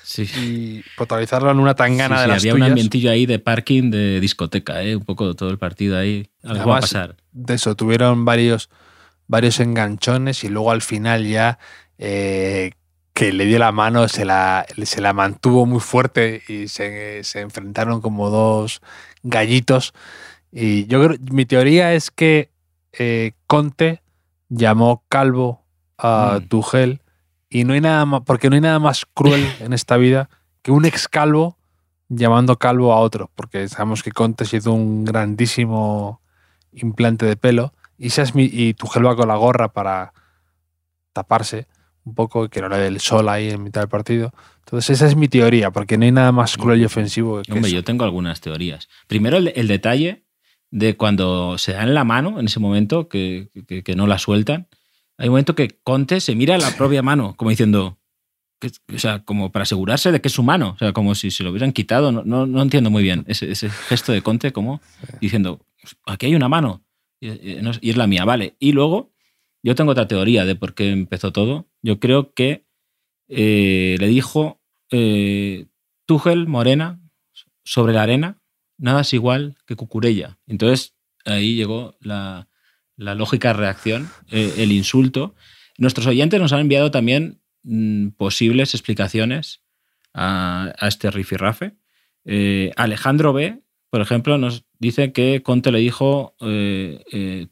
[0.04, 0.24] Sí.
[0.42, 3.40] Y protagonizarlo en una tangana Sí, sí, de las había un tuyas, ambientillo ahí de
[3.40, 4.98] parking de discoteca, ¿eh?
[4.98, 6.28] un poco todo el partido ahí.
[6.44, 7.16] Algo va a Además, pasar.
[7.32, 8.70] de eso, tuvieron varios,
[9.32, 11.58] varios enganchones y luego al final ya
[11.98, 12.72] eh,
[13.14, 17.40] que le dio la mano, se la, se la mantuvo muy fuerte y se, se
[17.40, 18.82] enfrentaron como dos
[19.24, 19.94] gallitos.
[20.52, 22.52] Y yo creo, mi teoría es que
[22.92, 24.02] eh, Conte
[24.50, 25.64] llamó calvo
[25.98, 26.48] a Mm.
[26.50, 27.02] Tuchel
[27.50, 30.30] y no hay nada más, porque no hay nada más cruel en esta vida
[30.62, 31.58] que un ex calvo
[32.10, 36.20] llamando calvo a otro, porque sabemos que Conte se hizo un grandísimo
[36.74, 37.74] implante de pelo
[38.04, 40.14] y, es mi, y Tuchel va con la gorra para
[41.14, 41.68] taparse
[42.04, 44.34] un poco, que no le dé el sol ahí en mitad del partido.
[44.66, 47.68] Entonces esa es mi teoría, porque no hay nada más cruel y ofensivo que Hombre,
[47.68, 47.76] eso.
[47.76, 48.90] yo tengo algunas teorías.
[49.08, 50.26] Primero, el, el detalle
[50.72, 54.68] de cuando se dan la mano en ese momento, que, que- que no la sueltan.
[55.18, 58.00] Hay un momento que Conte se mira la propia mano, como diciendo,
[58.92, 61.52] o sea, como para asegurarse de que es humano, o sea, como si se lo
[61.52, 62.12] hubieran quitado.
[62.12, 64.82] No, no, entiendo muy bien ese, gesto de Conte, como
[65.20, 65.60] diciendo,
[66.08, 66.82] aquí hay una mano
[67.22, 68.56] y, es la mía, vale.
[68.60, 69.14] Y luego,
[69.64, 71.70] yo tengo otra teoría de por qué empezó todo.
[71.82, 72.66] Yo creo que
[73.30, 74.62] eh, le dijo
[74.92, 75.68] eh,
[76.48, 77.00] Morena
[77.64, 78.42] sobre la arena,
[78.78, 80.40] nada es igual que Cucurella.
[80.48, 82.50] Entonces, ahí llegó la,
[82.98, 85.36] lógica reacción, eh, el insulto.
[85.78, 89.64] Nuestros oyentes nos han enviado también Mm, posibles explicaciones
[90.14, 91.76] a, este rifirrafe.
[92.26, 93.62] Eh, Alejandro B.,
[93.92, 97.48] por ejemplo, nos dice que Conte le dijo, eh, eh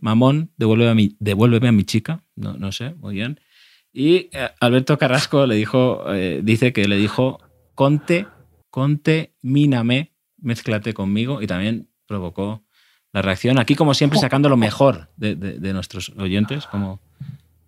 [0.00, 2.22] mamón, devuélveme a mi, devuélveme a mi chica.
[2.36, 3.40] No, no sé, muy bien.
[3.92, 6.04] Y eh, Alberto Carrasco le dijo,
[6.42, 7.40] dice que le dijo,
[7.74, 8.28] Conte,
[8.70, 11.42] Conte, míname, mezclate conmigo.
[11.42, 12.62] Y también provocó
[13.12, 13.58] la reacción.
[13.58, 17.00] Aquí, como siempre, sacando lo mejor de, de nuestros oyentes, como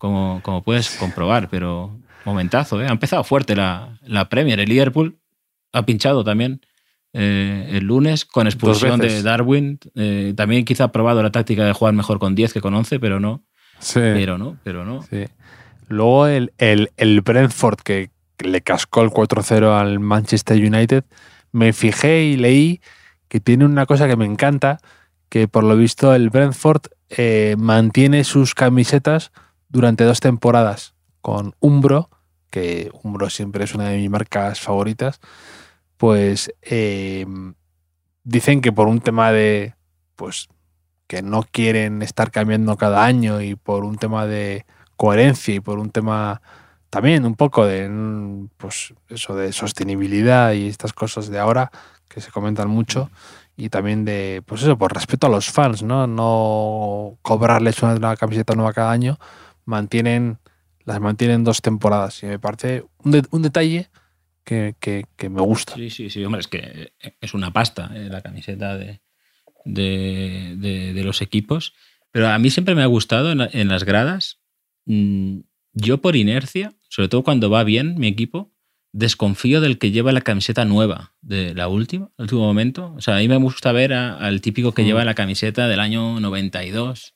[0.01, 2.87] como, como puedes comprobar, pero momentazo, ¿eh?
[2.87, 4.59] Ha empezado fuerte la, la Premier.
[4.59, 5.19] El Liverpool
[5.73, 6.63] ha pinchado también
[7.13, 9.79] eh, el lunes con expulsión de Darwin.
[9.95, 13.01] Eh, también quizá ha probado la táctica de jugar mejor con 10 que con 11,
[13.01, 13.43] pero no.
[13.79, 14.01] Sí.
[14.01, 15.03] Pero no, pero no.
[15.03, 15.25] Sí.
[15.89, 21.05] Luego el, el, el Brentford que le cascó el 4-0 al Manchester United,
[21.53, 22.81] me fijé y leí
[23.29, 24.81] que tiene una cosa que me encanta,
[25.29, 29.33] que por lo visto el Brentford eh, mantiene sus camisetas
[29.69, 32.11] durante dos temporadas con Umbro,
[32.51, 35.21] que Umbro siempre es una de mis marcas favoritas,
[36.01, 37.27] pues eh,
[38.25, 39.75] dicen que por un tema de,
[40.17, 40.49] pues,
[41.07, 44.65] que no quieren estar cambiando cada año y por un tema de
[44.97, 46.41] coherencia y por un tema
[46.89, 51.71] también un poco de, pues, eso de sostenibilidad y estas cosas de ahora
[52.09, 53.11] que se comentan mucho
[53.55, 56.07] y también de, pues eso, por respeto a los fans, ¿no?
[56.07, 59.19] No cobrarles una camiseta nueva cada año,
[59.67, 60.39] mantienen,
[60.85, 62.23] las mantienen dos temporadas.
[62.23, 63.91] Y me parece un, detalle
[64.45, 65.75] que, me gusta.
[65.75, 69.01] Sí, sí, sí, hombre, es que es una pasta eh, la camiseta de,
[69.65, 71.75] de, los equipos.
[72.11, 74.41] Pero a mí siempre me ha gustado en, las gradas.
[74.87, 75.41] Mm,
[75.73, 78.53] yo por inercia, sobre todo cuando va bien mi equipo,
[78.93, 82.93] desconfío del que lleva la camiseta nueva de la última, el último momento.
[82.97, 84.87] O sea, a mí me gusta ver al típico que mm.
[84.87, 87.15] lleva la camiseta del año 92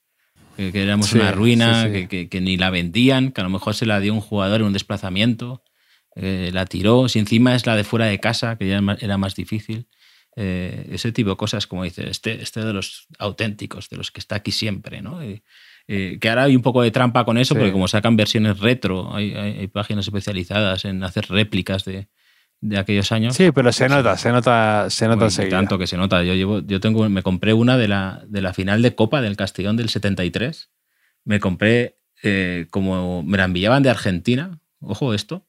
[0.57, 4.15] que, éramos una ruina, Que, ni la vendían, que a lo mejor se la dio
[4.15, 5.63] un jugador en un desplazamiento,
[6.17, 9.35] eh, la tiró, si encima es la de fuera de casa, que ya era más
[9.35, 9.89] difícil.
[10.37, 14.21] Eh, ese tipo de cosas, como dice, este, este de los auténticos, de los que
[14.21, 15.21] está aquí siempre, ¿no?
[15.23, 15.43] Eh,
[15.87, 19.69] que ahora hay un poco de trampa con eso, porque como sacan versiones retro, hay,
[19.69, 22.09] páginas especializadas en hacer réplicas de,
[22.61, 23.37] de aquellos años.
[23.37, 26.25] Sí, pero se nota, se nota, se nota Tanto que se nota.
[26.25, 29.37] Yo llevo, yo tengo, me compré una de la, de la final de Copa del
[29.37, 30.71] Castellón del 73.
[31.25, 35.47] Me compré eh, como me la enviaban de Argentina, ojo esto,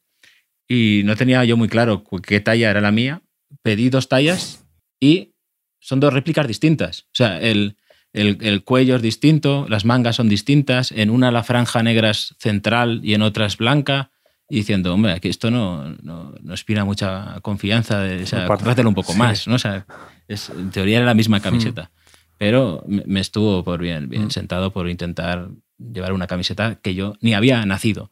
[0.67, 3.21] y no tenía yo muy claro qué talla era la mía.
[3.61, 4.65] Pedí dos tallas
[4.99, 5.35] y
[5.79, 7.01] son dos réplicas distintas.
[7.01, 7.77] O sea, el,
[8.13, 12.35] el, el, cuello es distinto, las mangas son distintas, en una la franja negra es
[12.39, 14.11] central y en otra es blanca
[14.49, 18.47] y diciendo, hombre, aquí esto no, no, no inspira mucha confianza, de, o sea,
[18.85, 19.55] un poco más, ¿no?
[19.55, 19.85] O sea,
[20.27, 22.35] es, en teoría era la misma camiseta, mm.
[22.37, 24.31] pero me, estuvo por bien, bien mm.
[24.31, 28.11] sentado por intentar llevar una camiseta que yo ni había nacido.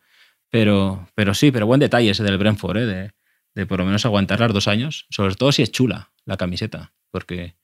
[0.54, 2.86] Pero, pero sí, pero buen detalle ese del Brentford, ¿eh?
[2.86, 3.12] de,
[3.56, 6.94] de por lo menos aguantar los dos años, sobre todo si es chula la camiseta,
[7.10, 7.56] porque,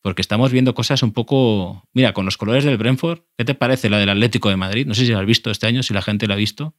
[0.00, 1.88] porque estamos viendo cosas un poco...
[1.92, 4.88] Mira, con los colores del Brentford, ¿qué te parece la del Atlético de Madrid?
[4.88, 6.74] No sé si la has visto este año, si la gente la ha visto,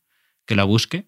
[0.46, 1.08] que la busque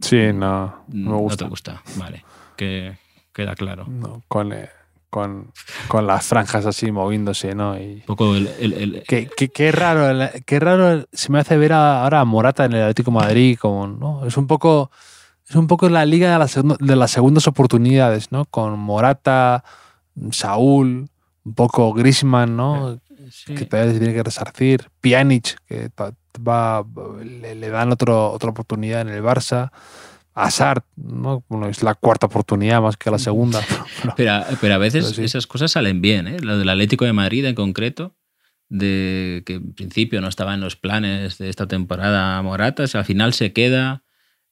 [0.00, 1.44] Sí, no, no me gusta.
[1.44, 2.24] No te gusta, vale,
[2.56, 2.96] que
[3.32, 3.86] queda claro.
[3.86, 4.70] No, con, eh,
[5.12, 5.52] con,
[5.88, 7.78] con, las franjas así moviéndose, ¿no?
[7.78, 8.46] Y un poco el...
[8.46, 13.10] el, qué, raro, qué raro se me hace ver ahora a Morata en el Atlético
[13.10, 14.24] Madrid, como, ¿no?
[14.24, 14.90] Es un poco...
[15.46, 18.46] Es un poco la liga de las, de las segundas oportunidades, ¿no?
[18.46, 19.64] Con Morata,
[20.30, 21.10] Saúl,
[21.44, 22.98] un poco Grisman, ¿no?
[23.44, 24.88] Que todavía se tiene que resarcir.
[25.02, 25.90] Pjanic, que
[26.40, 26.86] va,
[27.22, 29.72] le, dan otro, otra oportunidad en el Barça.
[30.34, 31.44] Hazard, ¿no?
[31.48, 33.60] Bueno, es la cuarta oportunidad más que la segunda.
[34.16, 36.40] pero, pero, a veces esas cosas salen bien, ¿eh?
[36.40, 38.16] Lo del Atlético de Madrid en concreto,
[38.68, 43.32] de que en principio no estaba en los planes de esta temporada Morata, al final
[43.34, 44.04] se queda.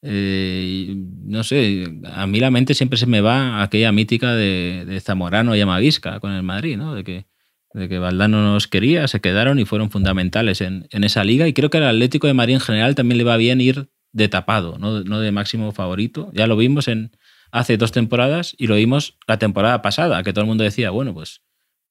[0.03, 5.01] Eh, no sé, a mí la mente siempre se me va aquella mítica de, de
[5.01, 6.95] Zamorano y Amavisca con el Madrid, ¿no?
[6.95, 7.26] De que
[7.72, 11.47] de que Valdano nos quería, se quedaron y fueron fundamentales en, esa liga.
[11.47, 14.28] Y creo que al Atlético de Madrid en general también le va bien ir de
[14.28, 16.30] tapado, no, de máximo favorito.
[16.34, 17.12] Ya lo vimos en
[17.52, 21.14] hace dos temporadas y lo vimos la temporada pasada, que todo el mundo decía, bueno,
[21.14, 21.42] pues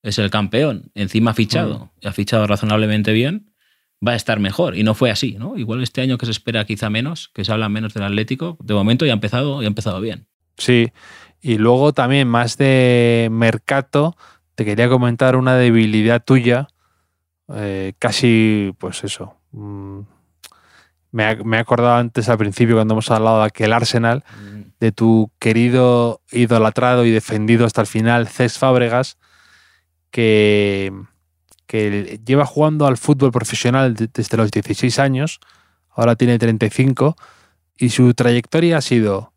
[0.01, 2.07] es el campeón, encima ha fichado, mm.
[2.07, 3.51] ha fichado razonablemente bien,
[4.05, 4.77] va a estar mejor.
[4.77, 5.57] Y no fue así, ¿no?
[5.57, 8.73] Igual este año que se espera quizá menos, que se habla menos del Atlético, de
[8.73, 10.27] momento ya ha empezado, ya ha empezado bien.
[10.57, 10.91] Sí.
[11.41, 14.15] Y luego también más de mercado,
[14.55, 16.67] te quería comentar una debilidad tuya,
[17.55, 19.35] eh, casi, pues eso.
[21.11, 24.23] Mm, me, he acordado antes al principio cuando hemos hablado de aquel Arsenal,
[24.79, 29.17] de tu querido, idolatrado y defendido hasta el final, Cés Fábregas,
[30.11, 30.91] que,
[31.67, 35.39] que lleva jugando al fútbol profesional de- desde los 16 años,
[35.89, 37.15] ahora tiene 35,
[37.77, 39.33] y su trayectoria ha sido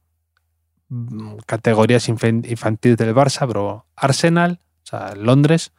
[0.88, 5.72] mm, categorías infantiles del Barça, pero Arsenal, o sea, Londres,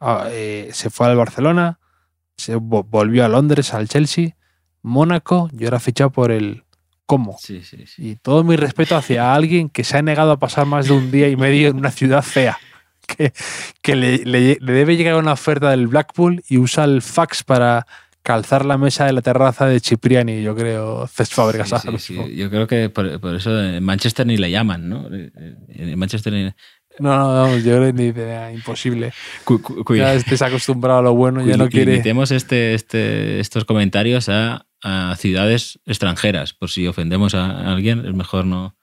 [0.00, 1.78] ah, eh, se fue al Barcelona,
[2.36, 4.36] se vo- volvió a Londres, al Chelsea,
[4.84, 6.62] Mónaco, y ahora fichado por el
[7.06, 7.36] Como.
[7.40, 8.10] Sí, sí, sí.
[8.10, 11.10] Y todo mi respeto hacia alguien que se ha negado a pasar más de un
[11.10, 12.56] día y medio en una ciudad fea.
[13.06, 13.32] Que,
[13.82, 17.86] que le, le- le debe llegar una oferta del Blackpool y usa el fax para
[18.22, 21.70] calzar la mesa de la terraza de Cipriani, yo creo, Cesc Fábregas.
[22.34, 25.06] Yo creo que por, por eso en Manchester ni le llaman, ¿no?
[25.12, 26.44] En Manchester ni...
[26.98, 29.12] No, no, no, yo ni idea, imposible.
[29.44, 31.90] Cu- cu- Ya estés acostumbrado a lo bueno, ya no quiere.
[31.92, 36.52] Limitemos este, este, estos comentarios a, a ciudades extranjeras.
[36.52, 38.76] Por si ofendemos a alguien, es mejor no,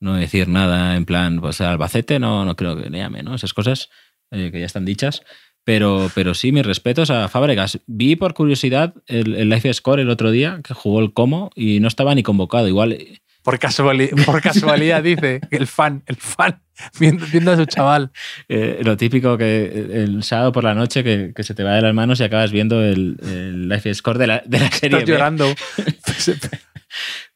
[0.00, 3.34] no decir nada en plan, pues Albacete no, no creo que le llame, ¿no?
[3.34, 3.90] Esas cosas
[4.30, 5.22] eh, que ya están dichas.
[5.64, 7.78] Pero, pero sí, mis respetos a Fábregas.
[7.86, 11.78] Vi por curiosidad el, el Life Score el otro día, que jugó el Como y
[11.78, 12.66] no estaba ni convocado.
[12.66, 16.62] Igual Por, casualidad, por casualidad dice el fan, el fan,
[17.00, 18.10] viendo, viendo a su chaval.
[18.48, 19.64] eh, lo típico que
[20.04, 22.52] el sábado por la noche que, que se te va de las manos y acabas
[22.52, 24.98] viendo el, el Life Score de la, de la serie.
[24.98, 25.12] Estás B.
[25.12, 25.46] llorando.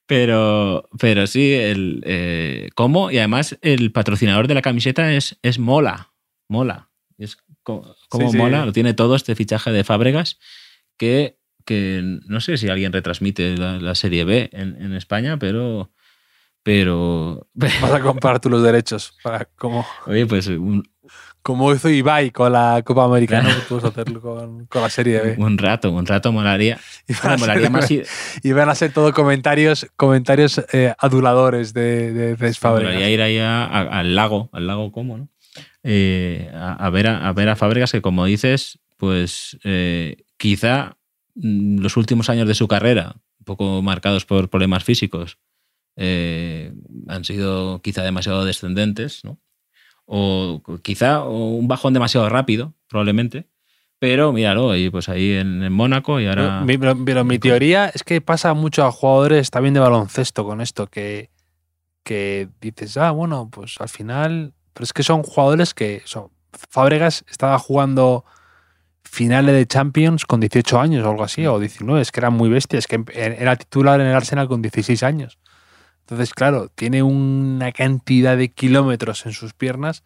[0.09, 5.59] Pero, pero sí, el eh, cómo y además el patrocinador de la camiseta es, es
[5.59, 6.13] Mola.
[6.49, 6.91] Mola.
[7.19, 8.39] Es co- como Sí, sí.
[8.39, 10.39] Mola, lo tiene todo este fichaje de Fábregas
[10.97, 15.91] que, que no sé si alguien retransmite la, la Serie B en, en España, pero.
[16.67, 17.47] Pero.
[17.55, 19.15] Vas a comprar tú los derechos.
[19.23, 20.83] Para, como, Oye, pues un,
[21.41, 25.37] como hizo Ibai con la Copa Americana, puedes hacerlo con, con la Serie B.
[25.39, 26.77] un rato, un rato molaría.
[27.09, 27.89] Y van, Bueno, a ser, más
[28.43, 32.95] y van a ser todo comentarios, comentarios eh, aduladores de, de, Fábregas.
[32.95, 35.29] Molaría ir ahí a- a- al lago, al lago como, ¿no?
[35.85, 40.97] Eh, a, ver a, a ver a Fábregas que, como dices, pues eh, quizá
[41.37, 45.39] mm, los últimos años de su carrera, un poco marcados por problemas físicos,
[45.97, 46.73] eh,
[47.09, 49.39] han sido quizá demasiado descendentes, ¿no?
[50.05, 53.49] O quizá o un bajón demasiado rápido, probablemente.
[53.99, 56.63] Pero míralo, y pues ahí en, en Mónaco y ahora...
[56.67, 60.87] Pero, pero mi teoría es que pasa mucho a jugadores también de baloncesto con esto,
[60.87, 61.31] que,
[62.07, 64.55] que dices, ah, bueno, pues al final.
[64.73, 66.03] Pero es que son jugadores que.
[66.05, 66.31] Son,
[66.71, 68.25] Fábregas estaba jugando
[69.03, 72.49] finales de Champions con 18 años o algo así, o 19, es que eran muy
[72.49, 75.39] bestias, que era titular en el Arsenal con 16 años.
[76.09, 80.05] Entonces, claro, tiene una cantidad de kilómetros en sus piernas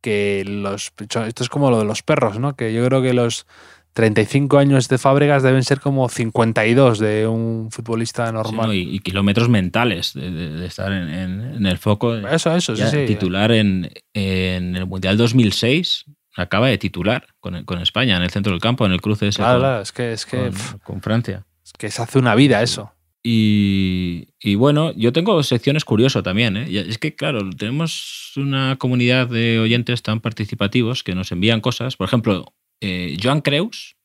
[0.00, 0.92] que los.
[1.26, 2.54] Esto es como lo de los perros, ¿no?
[2.56, 3.46] Que yo creo que los
[3.94, 8.66] 35 años de Fábregas deben ser como 52 de un futbolista normal.
[8.68, 8.74] ¿no?
[8.74, 12.14] y, y kilómetros mentales de, de- de estar en, en- en el foco.
[12.16, 13.04] Eso, eso, sí, Ya sí.
[13.06, 16.04] titular en, en el Mundial 2006,
[16.36, 19.38] acaba de titular con, con España en el centro del campo, en el cruce ese
[19.38, 21.46] Claro, con, claro, es que, es que, con- con Francia.
[21.64, 22.92] es que se hace una vida eso.
[23.26, 26.58] Y, bueno, yo tengo secciones curioso también.
[26.58, 26.66] ¿eh?
[26.68, 31.96] Es que, claro, tenemos una comunidad de oyentes tan participativos que nos envían cosas.
[31.96, 33.96] Por ejemplo, eh, Joan Creus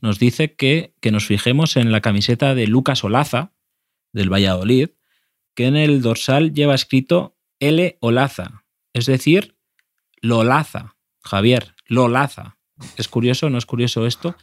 [0.00, 3.52] nos dice que, que nos fijemos en la camiseta de Lucas Olaza,
[4.14, 4.88] del Valladolid,
[5.54, 7.98] que en el dorsal lleva escrito L.
[8.00, 9.56] Olaza, es decir,
[10.22, 10.96] Lolaza.
[11.20, 12.56] Javier, Lolaza.
[12.96, 13.50] ¿Es curioso?
[13.50, 14.36] ¿No es curioso esto?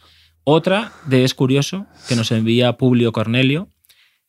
[0.44, 3.68] Otra de Es Curioso, que nos envía Publio Cornelio,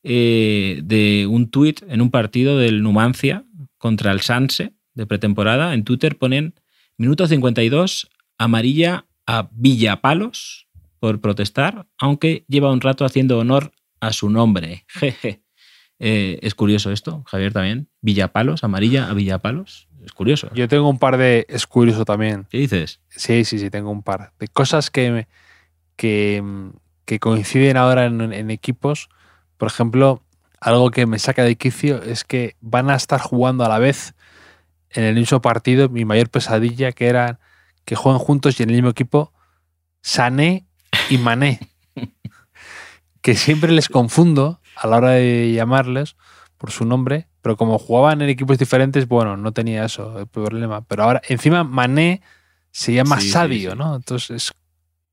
[0.03, 3.45] eh, de un tuit en un partido del Numancia
[3.77, 5.73] contra el Sanse de pretemporada.
[5.73, 6.55] En Twitter ponen
[6.97, 10.67] minuto 52, amarilla a Villapalos
[10.99, 14.85] por protestar, aunque lleva un rato haciendo honor a su nombre.
[14.87, 15.41] Jeje.
[15.99, 17.87] Eh, es curioso esto, Javier también.
[18.01, 19.87] Villapalos, amarilla a Villapalos.
[20.03, 20.49] Es curioso.
[20.53, 21.45] Yo tengo un par de.
[21.47, 22.45] Es curioso también.
[22.49, 22.99] ¿Qué dices?
[23.09, 24.33] Sí, sí, sí, tengo un par.
[24.37, 25.27] De cosas que,
[25.95, 26.43] que,
[27.05, 29.07] que coinciden ahora en, en equipos.
[29.63, 30.21] Por ejemplo,
[30.59, 34.13] algo que me saca de quicio es que van a estar jugando a la vez
[34.89, 35.87] en el mismo partido.
[35.87, 37.39] Mi mayor pesadilla que era
[37.85, 39.31] que jueguen juntos y en el mismo equipo
[40.01, 40.65] Sané
[41.09, 41.61] y Mané.
[43.21, 46.17] que siempre les confundo a la hora de llamarles
[46.57, 50.81] por su nombre, pero como jugaban en equipos diferentes, bueno, no tenía eso, el problema.
[50.81, 52.21] Pero ahora, encima, Mané
[52.69, 53.77] se llama Sí, Sadio, sí.
[53.77, 53.95] ¿no?
[53.95, 54.51] Entonces, es-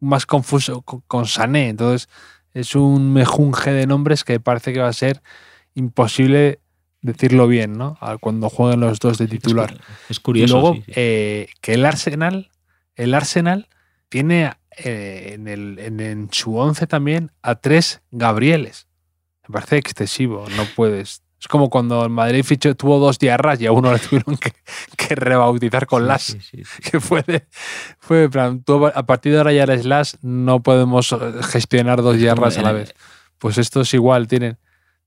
[0.00, 1.68] más confuso con, con Sané.
[1.68, 2.08] Entonces,
[2.54, 5.22] es un mejunje de nombres que parece que va a ser
[5.74, 6.60] imposible
[7.02, 7.98] decirlo bien, ¿no?
[8.20, 9.80] Cuando jueguen los dos de titular.
[10.08, 10.56] Es curioso.
[10.56, 10.92] y luego, sí, sí.
[10.96, 12.50] eh, que el Arsenal,
[12.96, 13.68] el Arsenal
[14.08, 18.86] tiene eh, en, el, en, en su 11 también a tres Gabrieles.
[19.48, 21.22] Me parece excesivo, no puedes.
[21.40, 24.52] Es como cuando el Madrid fichó, tuvo dos diarras y a uno le tuvieron que,
[24.96, 26.22] que rebautizar con Sí, las.
[26.22, 26.90] sí, sí, sí.
[26.90, 27.46] Que fue, de-
[27.98, 32.16] fue plan, tú a partir de ahora ya eres las, no podemos eh, gestionar dos
[32.18, 32.94] diarras a la vez.
[33.38, 34.58] Pues esto es igual, tienen,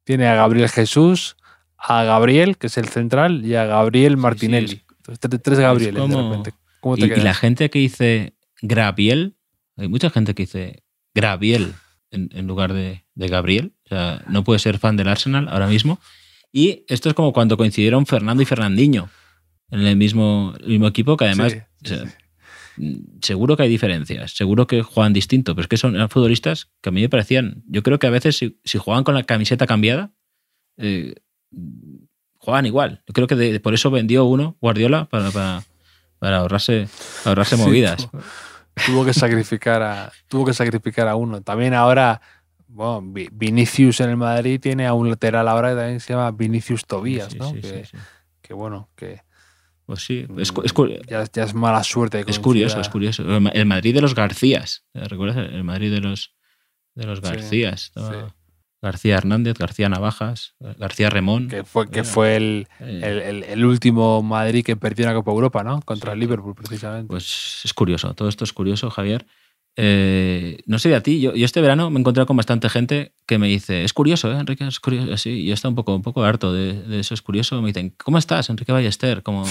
[0.04, 1.38] tiene a Gabriel Jesús,
[1.78, 4.82] a Gabriel, que es el central, y a Gabriel Martinelli.
[5.06, 6.54] Entonces, tres, Gabrieles de como- repente.
[6.80, 9.36] ¿Cómo te Y, la gente que dice Graviel,
[9.78, 11.76] hay mucha gente que dice Graviel
[12.12, 13.74] en, en lugar de, de Gabriel.
[13.86, 16.00] O sea, no puede ser fan del Arsenal ahora mismo.
[16.54, 19.10] Y esto es como cuando coincidieron Fernando y Fernandinho
[19.72, 21.96] en el mismo, el mismo equipo, que además Sí,
[22.78, 26.70] mm, seguro que hay diferencias, seguro que juegan distinto, pero es que son eran futbolistas
[26.82, 29.24] que a mí me parecían, yo creo que a veces si, si juegan con la
[29.24, 30.12] camiseta cambiada,
[30.78, 31.16] eh,
[32.38, 33.02] juegan igual.
[33.08, 35.64] Yo creo que de- por eso vendió uno Guardiola para, para,
[36.20, 36.88] para ahorrarse,
[37.26, 38.10] ahorrarse Sí, movidas.
[38.10, 38.22] tuvo,
[38.86, 41.42] tuvo que sacrificar a, tuvo que sacrificar a uno.
[41.42, 42.22] También ahora,
[42.74, 46.32] bueno, Vi- Vinicius en el Madrid tiene a un lateral ahora que también se llama
[46.32, 47.50] Vinicius Tobías, Sí, ¿no?
[47.52, 47.98] sí, que, sí, sí.
[48.42, 49.22] que bueno, que
[49.86, 52.24] Pues sí, es, cu- es cu- ya, ya es mala suerte.
[52.26, 53.22] es curioso, es curioso.
[53.24, 55.38] El Ma- el Madrid de los Garcías, ¿recuerdas?
[55.38, 56.36] El Madrid de los,
[56.96, 57.92] de los Garcías.
[58.82, 61.48] García Hernández, García Navajas, García Remón.
[61.48, 65.64] Que fue, que fue el, Eh, el, el- último Madrid que perdió la Copa Europa,
[65.64, 65.82] ¿no?
[65.84, 67.08] Contra el Liverpool, precisamente.
[67.08, 69.26] Pues es curioso, todo esto es curioso, Javier.
[69.76, 73.14] Eh, no sé de a ti, yo, este verano me he encontrado con bastante gente
[73.26, 75.08] que me dice, es curioso, ¿eh, Enrique, es curioso.
[75.30, 77.62] Yo estoy un poco, un poco harto de, eso, es curioso.
[77.62, 79.24] Me dicen, ¿cómo estás, Enrique Ballester?
[79.24, 79.46] Como,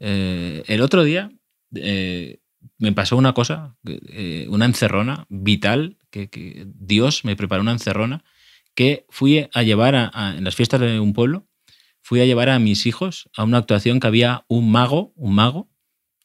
[0.00, 1.30] eh, el otro día
[1.70, 3.76] me pasó una cosa,
[4.48, 8.24] una encerrona vital, que, Dios me preparó una encerrona,
[8.74, 11.46] que fui a llevar a- a- en las fiestas de un pueblo,
[12.00, 15.68] fui a llevar a mis hijos a una actuación que había un mago, un mago,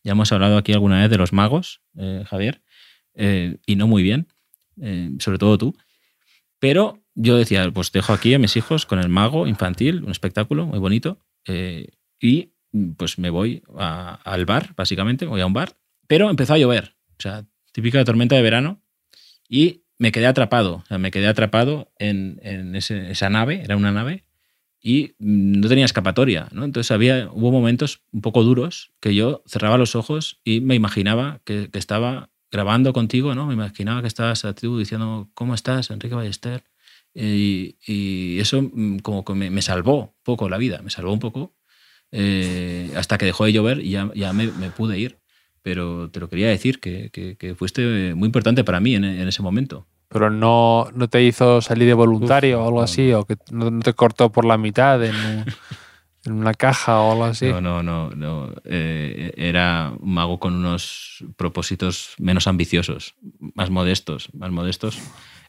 [0.03, 1.81] ya hemos hablado aquí alguna vez de los magos,
[2.25, 2.61] Javier,
[3.17, 4.27] eh, y no muy bien,
[4.81, 5.75] eh, sobre todo tú.
[6.59, 10.65] Pero yo decía, pues dejo aquí a mis hijos con el mago infantil, un espectáculo
[10.65, 11.89] muy bonito, eh,
[12.19, 12.51] y
[12.97, 17.21] pues me voy al bar, básicamente, voy a un bar, pero empezó a llover, o
[17.21, 18.81] sea, típica tormenta de verano,
[19.49, 23.77] y me quedé atrapado, o sea, me quedé atrapado en, en ese- esa nave, era
[23.77, 24.25] una nave,
[24.79, 26.63] y no tenía escapatoria, ¿no?
[26.63, 31.41] Entonces había, hubo momentos un poco duros que yo cerraba los ojos y me imaginaba
[31.45, 33.45] que estaba grabando contigo, ¿no?
[33.47, 36.63] Me imaginaba que estabas a tú diciendo, ¿cómo estás, Enrique Ballester?
[37.13, 41.11] Y, y eso mm, como que me, me salvó un poco la vida, me salvó
[41.13, 41.53] un poco
[42.11, 45.17] eh, hasta que dejó de llover y ya, ya me, me pude ir.
[45.61, 49.27] Pero te lo quería decir, que, que- que fuiste muy importante para mí en, en
[49.27, 49.85] ese momento.
[50.07, 53.35] Pero no, no te hizo salir de voluntario Uf, o algo no, así, o que
[53.51, 55.13] no, te cortó por la mitad en,
[56.27, 57.47] en una caja o algo así.
[57.47, 58.09] No, no, no.
[58.11, 58.53] no.
[58.65, 63.15] Eh, era un mago con unos propósitos menos ambiciosos,
[63.55, 64.99] más modestos, más modestos.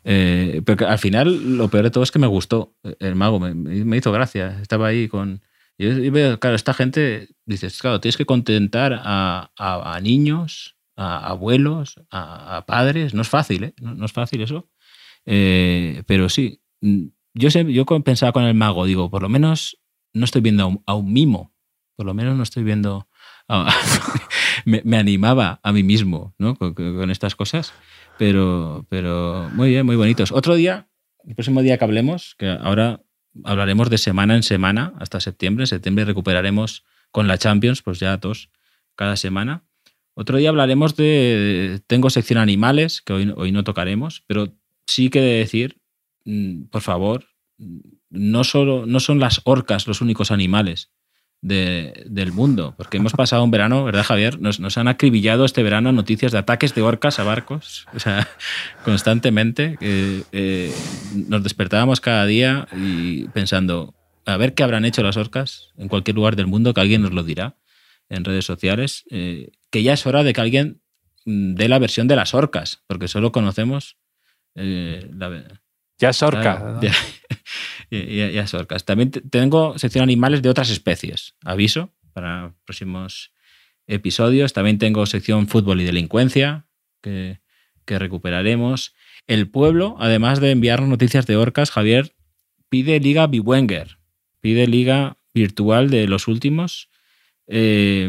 [0.05, 3.97] Eh, pero al final lo peor de todo es que me gustó el mago, me,
[3.97, 4.59] hizo gracia.
[4.63, 5.43] Estaba ahí con...
[5.77, 12.65] Yo- veo, claro, esta gente, dices, claro, tienes que contentar a, niños, a abuelos, a,
[12.67, 13.15] padres.
[13.15, 13.75] No es fácil, ¿eh?
[13.81, 14.69] No, es fácil eso.
[15.27, 16.63] Eh, pero sí,
[17.35, 19.79] yo, sé- yo pensaba con el mago, digo, por lo menos
[20.13, 21.53] no estoy viendo a un, mimo,
[21.97, 23.09] por lo menos no estoy viendo...
[23.49, 23.73] a-
[24.65, 26.57] me, me animaba a mí mismo ¿no?
[26.57, 27.73] con, estas cosas,
[28.19, 30.33] pero, pero muy bien, muy bonitos.
[30.33, 30.89] Otro día,
[31.27, 33.03] el próximo día que hablemos, que ahora
[33.45, 38.17] hablaremos de semana en semana hasta septiembre, en septiembre recuperaremos con la Champions, pues ya
[38.17, 38.51] dos
[38.97, 39.65] cada semana.
[40.15, 44.53] Otro día hablaremos de, tengo sección animales, que hoy, hoy no tocaremos, pero
[44.87, 45.81] sí que de decir,
[46.25, 47.27] mm, por favor,
[48.11, 50.91] no, solo, no son las orcas los únicos animales
[51.41, 54.41] de- del mundo, porque hemos pasado un verano, ¿verdad, Javier?
[54.41, 58.27] Nos, nos han acribillado este verano noticias de ataques de orcas a barcos, o sea,
[58.85, 59.77] constantemente.
[59.81, 60.73] eh, eh,
[61.29, 63.95] nos despertábamos cada día y pensando,
[64.27, 67.13] a ver qué habrán hecho las orcas en cualquier lugar del mundo, que alguien nos
[67.13, 67.57] lo dirá
[68.09, 70.81] en redes sociales, eh, que ya es hora de que alguien
[71.25, 73.97] mm, dé la versión de las orcas, porque solo conocemos
[74.57, 75.45] eh, la,
[76.01, 76.41] Ya es orca.
[76.57, 76.83] Claro, ¿no?
[76.83, 76.93] ya,
[77.91, 78.85] ya- ya es orcas.
[78.85, 81.35] También te- tengo sección animales de otras especies.
[81.45, 83.33] Aviso para próximos
[83.87, 84.53] episodios.
[84.53, 86.67] También tengo sección fútbol y delincuencia
[87.03, 87.41] que,
[87.85, 88.95] que recuperaremos.
[89.27, 92.15] El pueblo, además de enviarnos noticias de orcas, Javier
[92.69, 93.99] pide liga Biwenger.
[94.41, 96.91] Pide liga virtual de los últimos.
[97.47, 98.09] Eh,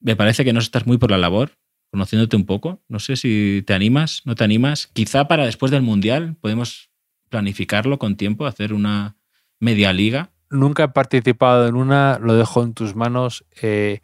[0.00, 1.52] me parece que no estás muy por la labor.
[1.92, 2.84] conociéndote un poco.
[2.88, 4.86] No sé si te animas, no te animas.
[4.92, 6.89] Quizá para después del Mundial podemos
[7.30, 9.16] planificarlo con tiempo, hacer una
[9.58, 10.30] media liga.
[10.50, 13.44] Nunca he participado en una, lo dejo en tus manos.
[13.62, 14.00] Eh,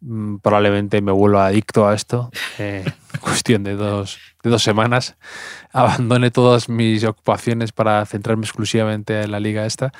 [0.00, 2.30] mm, probablemente me vuelva adicto a esto.
[2.58, 2.84] Eh,
[3.20, 5.16] cuestión de dos, de dos semanas.
[5.72, 9.92] Abandone todas mis ocupaciones para centrarme exclusivamente en la liga esta.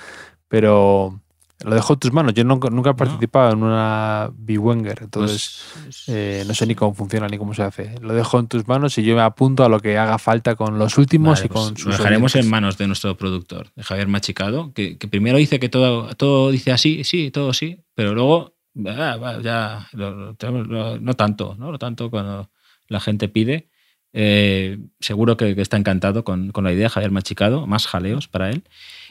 [0.49, 1.21] Pero
[1.65, 2.35] lo dejo en tus manos.
[2.35, 6.95] Yo nunca, nunca he participado en una B-Wenger, entonces Pues, eh, no sé ni cómo
[6.95, 7.95] funciona ni cómo se hace.
[8.01, 10.79] Lo dejo en tus manos y yo me apunto a lo que haga falta con
[10.79, 11.99] los últimos Vale, y pues con lo sus.
[11.99, 16.15] dejaremos en manos de nuestro productor, de Javier Machicado, que, que primero dice que todo,
[16.15, 18.55] todo dice así, sí, todo sí, pero luego
[18.87, 21.73] ah, ya lo- lo- lo- no tanto, ¿no?
[21.73, 22.51] No tanto cuando
[22.89, 23.69] la gente pide.
[24.15, 28.49] Eh, seguro que, que está encantado con, con la idea, Javier Machicado, más jaleos para
[28.51, 28.63] él.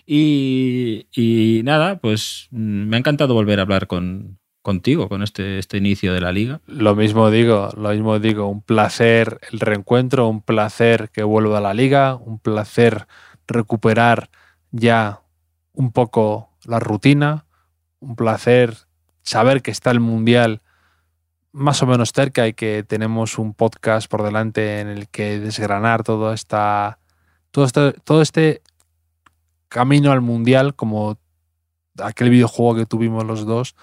[0.09, 5.77] Y, nada, pues mm, me ha encantado volver a hablar con, contigo, con este, este
[5.77, 6.61] inicio de la liga.
[6.65, 8.47] Lo mismo digo, lo mismo digo.
[8.47, 13.05] Un placer el reencuentro, un placer que vuelva a la liga, un placer
[13.47, 14.29] recuperar
[14.71, 15.21] ya
[15.73, 17.45] un poco la rutina,
[17.99, 18.75] un placer
[19.23, 20.61] saber que está el mundial
[21.51, 26.03] más o menos cerca y que tenemos un podcast por delante en el que desgranar
[26.03, 26.99] toda esta,
[27.51, 28.61] todo este, todo este
[29.69, 31.19] camino al mundial, como
[32.01, 33.75] aquel videojuego que tuvimos los dos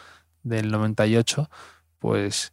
[0.43, 1.49] del 98,
[1.99, 2.53] pues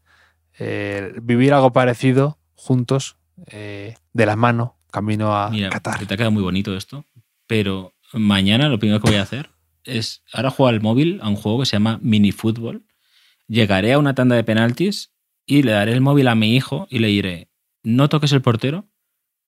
[0.59, 3.17] eh, vivir algo parecido juntos,
[3.47, 5.99] eh, de la mano, camino a Mira, Qatar.
[5.99, 7.05] que te ha quedado muy bonito esto,
[7.47, 9.49] pero mañana lo primero que voy a hacer
[9.83, 12.85] es, ahora juego al móvil a un juego que se llama Mini Fútbol,
[13.47, 15.11] llegaré a una tanda de penaltis
[15.45, 17.49] y le daré el móvil a mi hijo y le diré,
[17.83, 18.87] no toques el portero,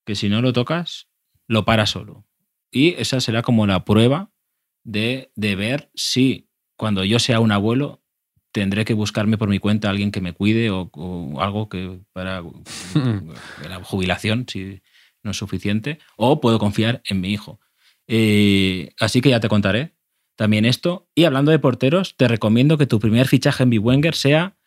[0.05, 1.07] que si no lo tocas,
[1.47, 2.25] lo para solo.
[2.73, 4.31] Y esa será como la prueba
[4.83, 8.03] de, de ver si cuando yo sea un abuelo
[8.51, 11.99] tendré que buscarme por mi cuenta a alguien que me cuide o, o algo que
[12.11, 12.43] para
[13.69, 14.81] la jubilación, si
[15.23, 17.59] no es suficiente, o puedo confiar en mi hijo.
[18.07, 19.95] Eh, así que ya te contaré
[20.35, 21.07] también esto.
[21.15, 24.57] Y hablando de porteros, te recomiendo que tu primer fichaje en Biwenger sea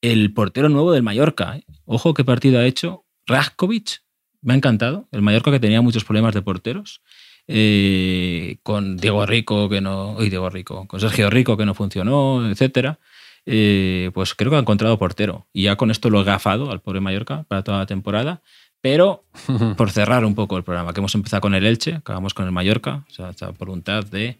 [0.00, 1.60] el portero nuevo del Mallorca.
[1.86, 3.06] Ojo qué partido ha hecho.
[3.26, 4.02] Raskovic,
[4.42, 5.08] me ha encantado.
[5.10, 7.00] El Mallorca que tenía muchos problemas de porteros.
[7.46, 10.12] Eh, con Diego Rico, que no.
[10.12, 10.86] Uy, Diego Rico.
[10.86, 12.98] Con Sergio Rico, que no funcionó, etcétera.
[13.46, 15.46] Eh, pues creo que ha encontrado portero.
[15.52, 18.42] Y ya con esto lo he gafado al pobre Mallorca para toda la temporada.
[18.80, 19.24] Pero
[19.76, 22.52] por cerrar un poco el programa, que hemos empezado con el Elche, acabamos con el
[22.52, 24.38] Mallorca, o sea, esta voluntad de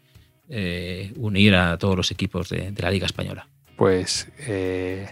[0.49, 3.49] eh, unir a todos los equipos de, de la Liga Española.
[3.77, 5.09] Pues eh,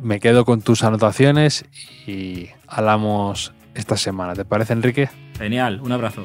[0.00, 1.66] me quedo con tus anotaciones
[2.06, 4.34] y hablamos esta semana.
[4.34, 5.10] ¿Te parece, Enrique?
[5.38, 6.24] Genial, un abrazo.